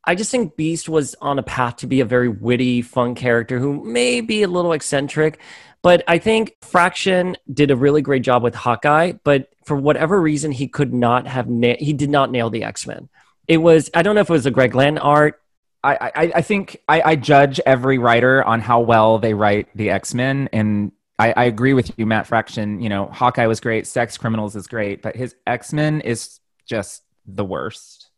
[0.08, 3.58] I just think Beast was on a path to be a very witty, fun character
[3.58, 5.40] who may be a little eccentric.
[5.82, 9.14] But I think Fraction did a really great job with Hawkeye.
[9.24, 12.86] But for whatever reason, he could not have na- he did not nail the X
[12.86, 13.08] Men.
[13.48, 15.40] It was I don't know if it was a Greg Land art.
[15.84, 19.90] I, I, I think I, I judge every writer on how well they write the
[19.90, 22.80] X Men, and I, I agree with you, Matt Fraction.
[22.80, 27.02] You know, Hawkeye was great, Sex Criminals is great, but his X Men is just
[27.26, 28.10] the worst.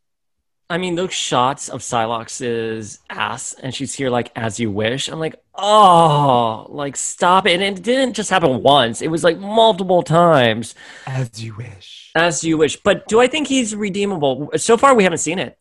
[0.70, 5.08] I mean, those shots of Psylocke's ass, and she's here like as you wish.
[5.08, 7.60] I'm like, oh, like stop it!
[7.60, 10.74] And it didn't just happen once; it was like multiple times.
[11.06, 12.07] As you wish.
[12.18, 12.76] As you wish.
[12.76, 14.50] But do I think he's redeemable?
[14.56, 15.58] So far, we haven't seen it.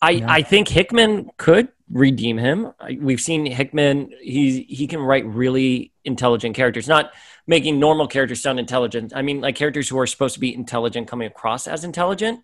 [0.00, 0.26] I, Yeah.
[0.28, 2.72] I think Hickman could redeem him.
[3.00, 4.10] We've seen Hickman.
[4.20, 7.12] He he can write really intelligent characters, not
[7.46, 9.12] making normal characters sound intelligent.
[9.14, 12.40] I mean, like characters who are supposed to be intelligent coming across as intelligent,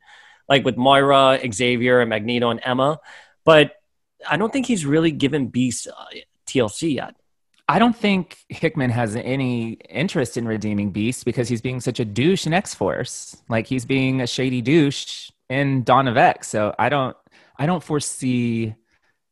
[0.49, 3.01] like with Moira, Xavier, and Magneto and Emma.
[3.45, 3.73] But
[4.29, 6.05] I don't think he's really given Beast uh,
[6.47, 7.15] TLC yet.
[7.71, 12.05] I don't think Hickman has any interest in redeeming Beast because he's being such a
[12.05, 13.37] douche in X Force.
[13.49, 16.49] Like he's being a shady douche in Dawn of X.
[16.49, 17.17] So I don't
[17.57, 18.75] I don't foresee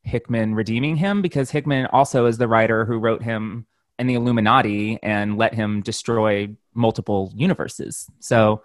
[0.05, 3.67] Hickman redeeming him because Hickman also is the writer who wrote him
[3.99, 8.09] in the Illuminati and let him destroy multiple universes.
[8.21, 8.63] So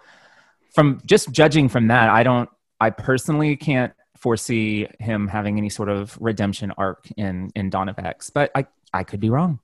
[0.72, 2.48] from just judging from that, I don't
[2.80, 7.98] I personally can't foresee him having any sort of redemption arc in in Dawn of
[7.98, 9.58] X, but I I could be wrong.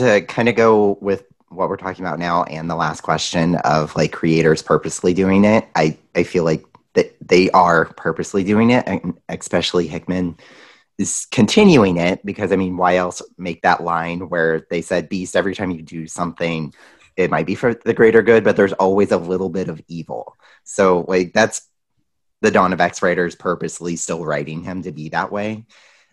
[0.00, 3.94] To kind of go with what we're talking about now and the last question of
[3.96, 8.84] like creators purposely doing it i i feel like that they are purposely doing it
[8.86, 10.36] and especially hickman
[10.98, 15.34] is continuing it because i mean why else make that line where they said beast
[15.34, 16.72] every time you do something
[17.16, 20.36] it might be for the greater good but there's always a little bit of evil.
[20.64, 21.68] So like that's
[22.40, 25.66] the dawn of x writers purposely still writing him to be that way.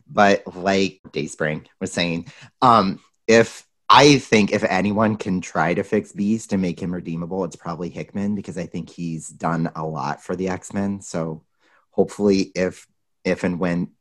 [0.09, 2.27] But like dayspring was saying
[2.61, 7.45] um if I think if anyone can try to fix Beast and make him redeemable,
[7.45, 11.01] it's probably Hickman because I think he's done a lot for the X Men.
[11.01, 11.43] So
[11.91, 12.85] hopefully, if
[13.23, 13.91] if and when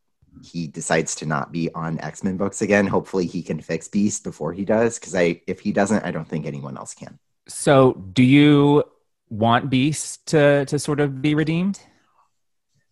[0.44, 4.24] he decides to not be on X Men books again, hopefully he can fix Beast
[4.24, 4.98] before he does.
[4.98, 7.18] Because I if he doesn't, I don't think anyone else can.
[7.48, 8.84] So, do you
[9.28, 11.80] want Beast to to sort of be redeemed?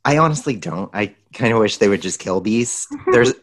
[0.04, 0.90] I honestly don't.
[0.94, 2.88] I kind of wish they would just kill Beast.
[3.12, 3.34] There's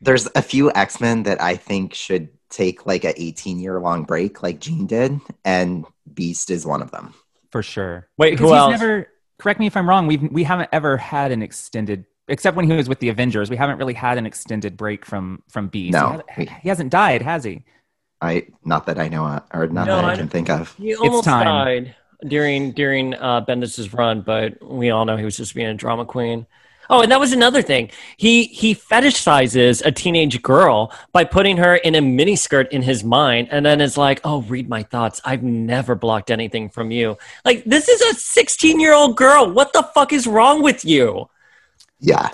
[0.00, 4.04] there's a few X Men that I think should take like a 18 year long
[4.04, 7.14] break, like Jean did, and Beast is one of them.
[7.50, 8.08] For sure.
[8.16, 8.70] Wait, Because who he's else?
[8.70, 12.68] never correct me if I'm wrong, we've we haven't ever had an extended except when
[12.70, 15.92] he was with the Avengers, we haven't really had an extended break from from Beast.
[15.92, 16.22] No.
[16.34, 17.64] He, hasn't, he hasn't died, has he?
[18.20, 20.74] I not that I know of, or not No, that I, I- can think of.
[20.76, 21.44] He almost time.
[21.44, 21.94] died
[22.26, 26.04] during during uh, Bendis's run, but we all know he was just being a drama
[26.06, 26.46] queen.
[26.90, 27.90] Oh, and that was another thing.
[28.16, 33.48] He he fetishizes a teenage girl by putting her in a miniskirt in his mind,
[33.50, 35.20] and then is like, "Oh, read my thoughts.
[35.24, 39.50] I've never blocked anything from you." Like this is a sixteen year old girl.
[39.50, 41.28] What the fuck is wrong with you?
[42.00, 42.30] Yeah.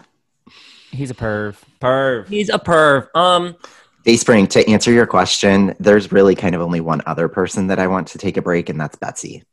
[0.91, 1.57] He's a perv.
[1.81, 2.29] Perv.
[2.29, 3.15] He's a perv.
[3.15, 3.57] Um,
[4.05, 7.87] Dayspring, to answer your question, there's really kind of only one other person that I
[7.87, 9.45] want to take a break, and that's Betsy.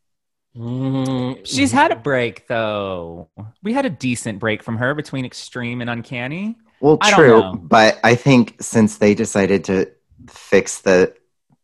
[0.58, 3.30] Mm, She's had a break though.
[3.62, 6.58] We had a decent break from her between Extreme and Uncanny.
[6.80, 7.54] Well, true, know.
[7.56, 9.92] but I think since they decided to
[10.30, 11.16] fix the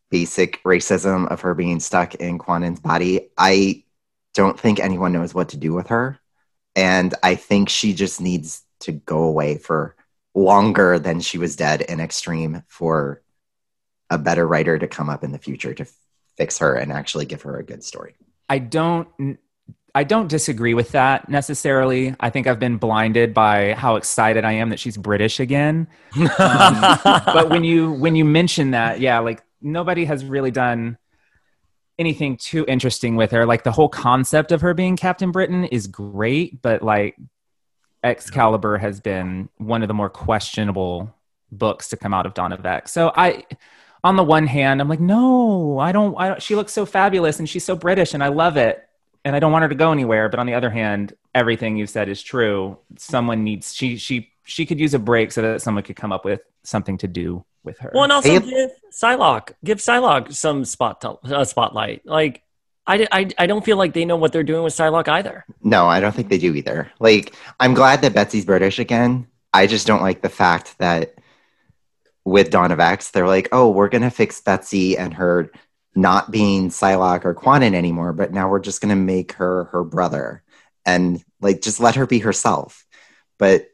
[0.09, 3.83] basic racism of her being stuck in Kwannon's body, I
[4.33, 6.19] don't think anyone knows what to do with her.
[6.75, 9.95] And I think she just needs to go away for
[10.35, 13.21] longer than she was dead in Extreme for
[14.09, 15.85] a better writer to come up in the future to
[16.37, 18.15] fix her and actually give her a good story.
[18.53, 19.07] I don't
[19.95, 22.15] I don't disagree with that necessarily.
[22.19, 25.87] I think I've been blinded by how excited I am that she's British again.
[26.15, 26.29] Um,
[27.03, 30.99] but when you when you mention that, yeah, like nobody has really done
[31.97, 33.47] anything too interesting with her.
[33.47, 37.17] Like the whole concept of her being Captain Britain is great, but like
[38.03, 41.11] Excalibur has been one of the more questionable
[41.51, 42.91] books to come out of Dawn of X.
[42.91, 43.45] So I
[44.03, 47.39] on the one hand, I'm like, no, I don't, I don't she looks so fabulous
[47.39, 48.87] and she's so British and I love it.
[49.25, 50.27] And I don't want her to go anywhere.
[50.27, 52.77] But on the other hand, everything you've said is true.
[52.97, 56.25] Someone needs she she she could use a break so that someone could come up
[56.25, 57.91] with something to do with her.
[57.93, 62.05] Well, and also Hey- give Psylocke, give Psylocke some spot uh, spotlight.
[62.05, 62.41] Like,
[62.85, 65.45] I, I, I don't feel like they know what they're doing with Psylocke either.
[65.63, 66.91] No, I don't think they do either.
[66.99, 69.25] Like, I'm glad that Betsy's British again.
[69.53, 71.15] I just don't like the fact that
[72.26, 75.51] with Dawn of X, they're like, oh, we're going to fix Betsy and her
[75.95, 79.84] not being Psylocke or Kwannon anymore, but now we're just going to make her her
[79.84, 80.43] brother
[80.86, 82.86] and like just let her be herself.
[83.38, 83.67] But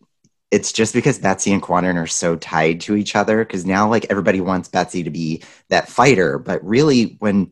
[0.51, 4.07] it's just because Betsy and Kwannon are so tied to each other because now like
[4.09, 7.51] everybody wants Betsy to be that fighter, but really when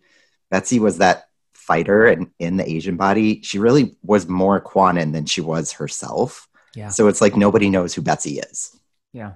[0.49, 5.25] Betsy was that fighter and in the Asian body, she really was more Kwannon than
[5.25, 6.47] she was herself.
[6.73, 6.89] Yeah.
[6.89, 8.75] So it's like nobody knows who Betsy is.
[9.13, 9.33] Yeah.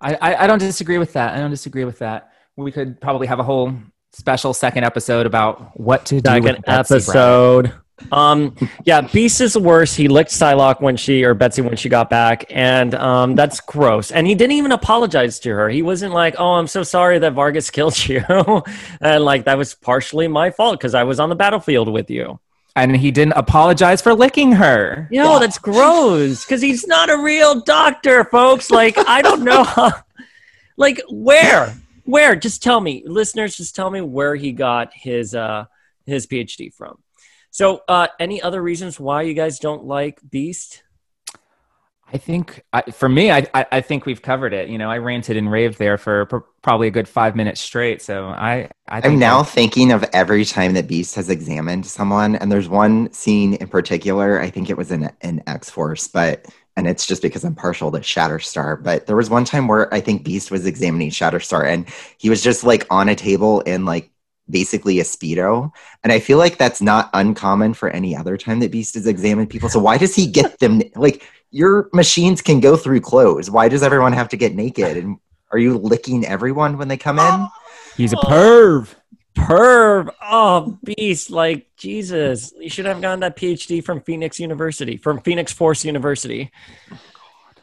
[0.00, 1.34] I, I, I don't disagree with that.
[1.34, 2.32] I don't disagree with that.
[2.56, 3.74] We could probably have a whole
[4.12, 7.72] special second episode about what to do Second episode.
[8.12, 9.96] Um, yeah, Beast is the worst.
[9.96, 14.10] He licked Psylocke when she or Betsy when she got back, and um, that's gross.
[14.10, 15.68] And he didn't even apologize to her.
[15.68, 18.22] He wasn't like, "Oh, I'm so sorry that Vargas killed you,"
[19.00, 22.40] and like that was partially my fault because I was on the battlefield with you.
[22.76, 25.08] And he didn't apologize for licking her.
[25.10, 28.70] You know, that's gross because he's not a real doctor, folks.
[28.70, 29.64] Like, I don't know.
[29.64, 29.92] How,
[30.76, 31.76] like, where?
[32.04, 32.36] Where?
[32.36, 35.64] Just tell me, listeners, just tell me where he got his uh
[36.06, 36.98] his PhD from.
[37.50, 40.82] So, uh any other reasons why you guys don't like Beast?
[42.12, 44.68] I think I, for me, I, I I think we've covered it.
[44.68, 48.02] You know, I ranted and raved there for pr- probably a good five minutes straight.
[48.02, 51.86] So I, I think I'm now that- thinking of every time that Beast has examined
[51.86, 54.40] someone, and there's one scene in particular.
[54.40, 56.46] I think it was in in X Force, but
[56.76, 58.82] and it's just because I'm partial to Shatterstar.
[58.82, 61.88] But there was one time where I think Beast was examining Shatterstar, and
[62.18, 64.10] he was just like on a table in like
[64.48, 65.70] basically a speedo,
[66.02, 69.48] and I feel like that's not uncommon for any other time that Beast has examined
[69.50, 69.68] people.
[69.68, 71.22] So why does he get them like?
[71.50, 73.50] Your machines can go through clothes.
[73.50, 74.96] Why does everyone have to get naked?
[74.96, 75.18] And
[75.50, 77.24] are you licking everyone when they come in?
[77.26, 77.48] Oh.
[77.96, 78.94] he's a perv.
[79.36, 80.10] Perv.
[80.22, 81.30] Oh, Beast.
[81.30, 82.52] Like, Jesus.
[82.58, 86.50] You should have gotten that PhD from Phoenix University, from Phoenix Force University.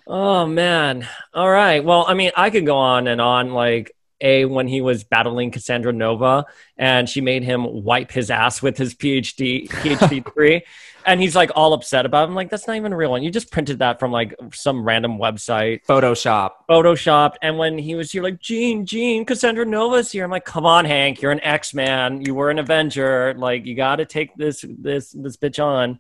[0.06, 1.08] Oh, man.
[1.34, 1.84] All right.
[1.84, 3.52] Well, I mean, I could go on and on.
[3.54, 6.46] Like, A, when he was battling Cassandra Nova
[6.78, 10.64] and she made him wipe his ass with his PhD, PhD degree.
[11.06, 12.30] And he's like all upset about it.
[12.30, 13.24] I'm like, that's not even a real one.
[13.24, 16.52] You just printed that from like some random website Photoshop.
[16.70, 20.66] photoshopped and when he was here like jean jean cassandra nova's here i'm like come
[20.66, 24.64] on hank you're an x-man you were an avenger like you got to take this
[24.80, 26.00] this this bitch on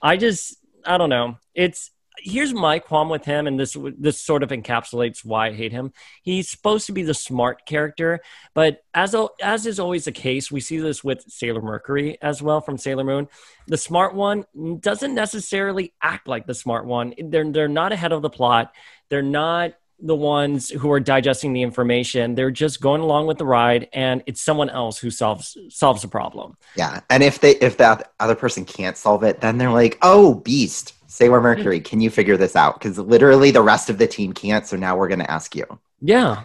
[0.00, 1.90] i just i don't know it's
[2.24, 5.92] here's my qualm with him and this this sort of encapsulates why i hate him.
[6.22, 8.20] He's supposed to be the smart character
[8.54, 12.60] but as as is always the case we see this with sailor mercury as well
[12.60, 13.28] from sailor moon.
[13.66, 14.44] The smart one
[14.80, 17.14] doesn't necessarily act like the smart one.
[17.18, 18.72] They're they're not ahead of the plot.
[19.08, 22.34] They're not the ones who are digesting the information.
[22.34, 26.08] They're just going along with the ride and it's someone else who solves solves the
[26.08, 26.56] problem.
[26.76, 30.34] Yeah, and if they if that other person can't solve it, then they're like, "Oh,
[30.34, 31.44] Beast, Sailor hmm.
[31.44, 34.66] Mercury, can you figure this out?" Because literally the rest of the team can't.
[34.66, 35.66] So now we're going to ask you.
[36.00, 36.44] yeah.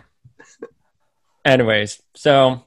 [1.46, 2.64] Anyways so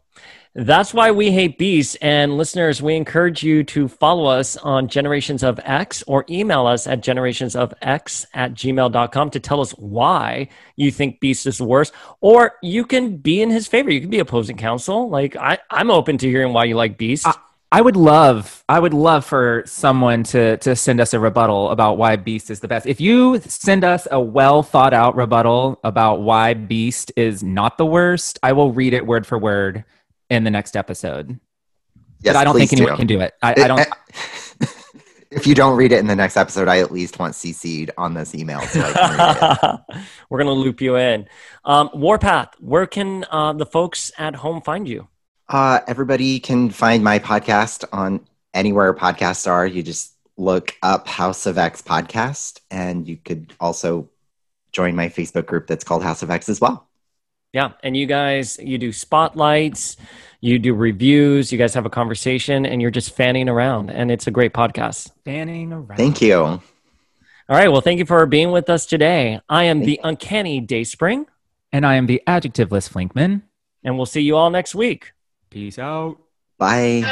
[0.54, 5.42] that's why we hate beasts and listeners we encourage you to follow us on generations
[5.42, 10.48] of x or email us at generations of x at gmail.com to tell us why
[10.76, 13.90] you think beast is the worst or you can be in his favor.
[13.90, 15.08] You can be opposing counsel.
[15.10, 17.34] Like I, i'm open to hearing why you like beast I-
[17.72, 21.98] I would love, I would love for someone to to send us a rebuttal about
[21.98, 22.84] why Beast is the best.
[22.86, 27.86] If you send us a well thought out rebuttal about why Beast is not the
[27.86, 29.84] worst, I will read it word for word
[30.30, 31.38] in the next episode.
[32.22, 32.96] Yes, but I don't think anyone do.
[32.96, 33.34] can do it.
[33.40, 33.88] I, I don't.
[35.30, 38.14] if you don't read it in the next episode, I at least want CC'd on
[38.14, 40.04] this email so I can read it.
[40.28, 41.28] We're gonna loop you in.
[41.64, 45.06] Um, Warpath, where can uh, the folks at home find you?
[45.50, 48.20] Uh, everybody can find my podcast on
[48.54, 49.66] anywhere podcasts are.
[49.66, 54.08] You just look up House of X podcast, and you could also
[54.70, 56.86] join my Facebook group that's called House of X as well.
[57.52, 59.96] Yeah, and you guys, you do spotlights,
[60.40, 64.28] you do reviews, you guys have a conversation, and you're just fanning around, and it's
[64.28, 65.10] a great podcast.
[65.24, 65.96] Fanning around.
[65.96, 66.36] Thank you.
[66.38, 66.60] All
[67.48, 69.40] right, well, thank you for being with us today.
[69.48, 71.26] I am the Uncanny Dayspring,
[71.72, 73.42] And I am the adjectiveless Flinkman.
[73.82, 75.12] and we'll see you all next week.
[75.50, 76.16] Peace out.
[76.58, 77.02] Bye.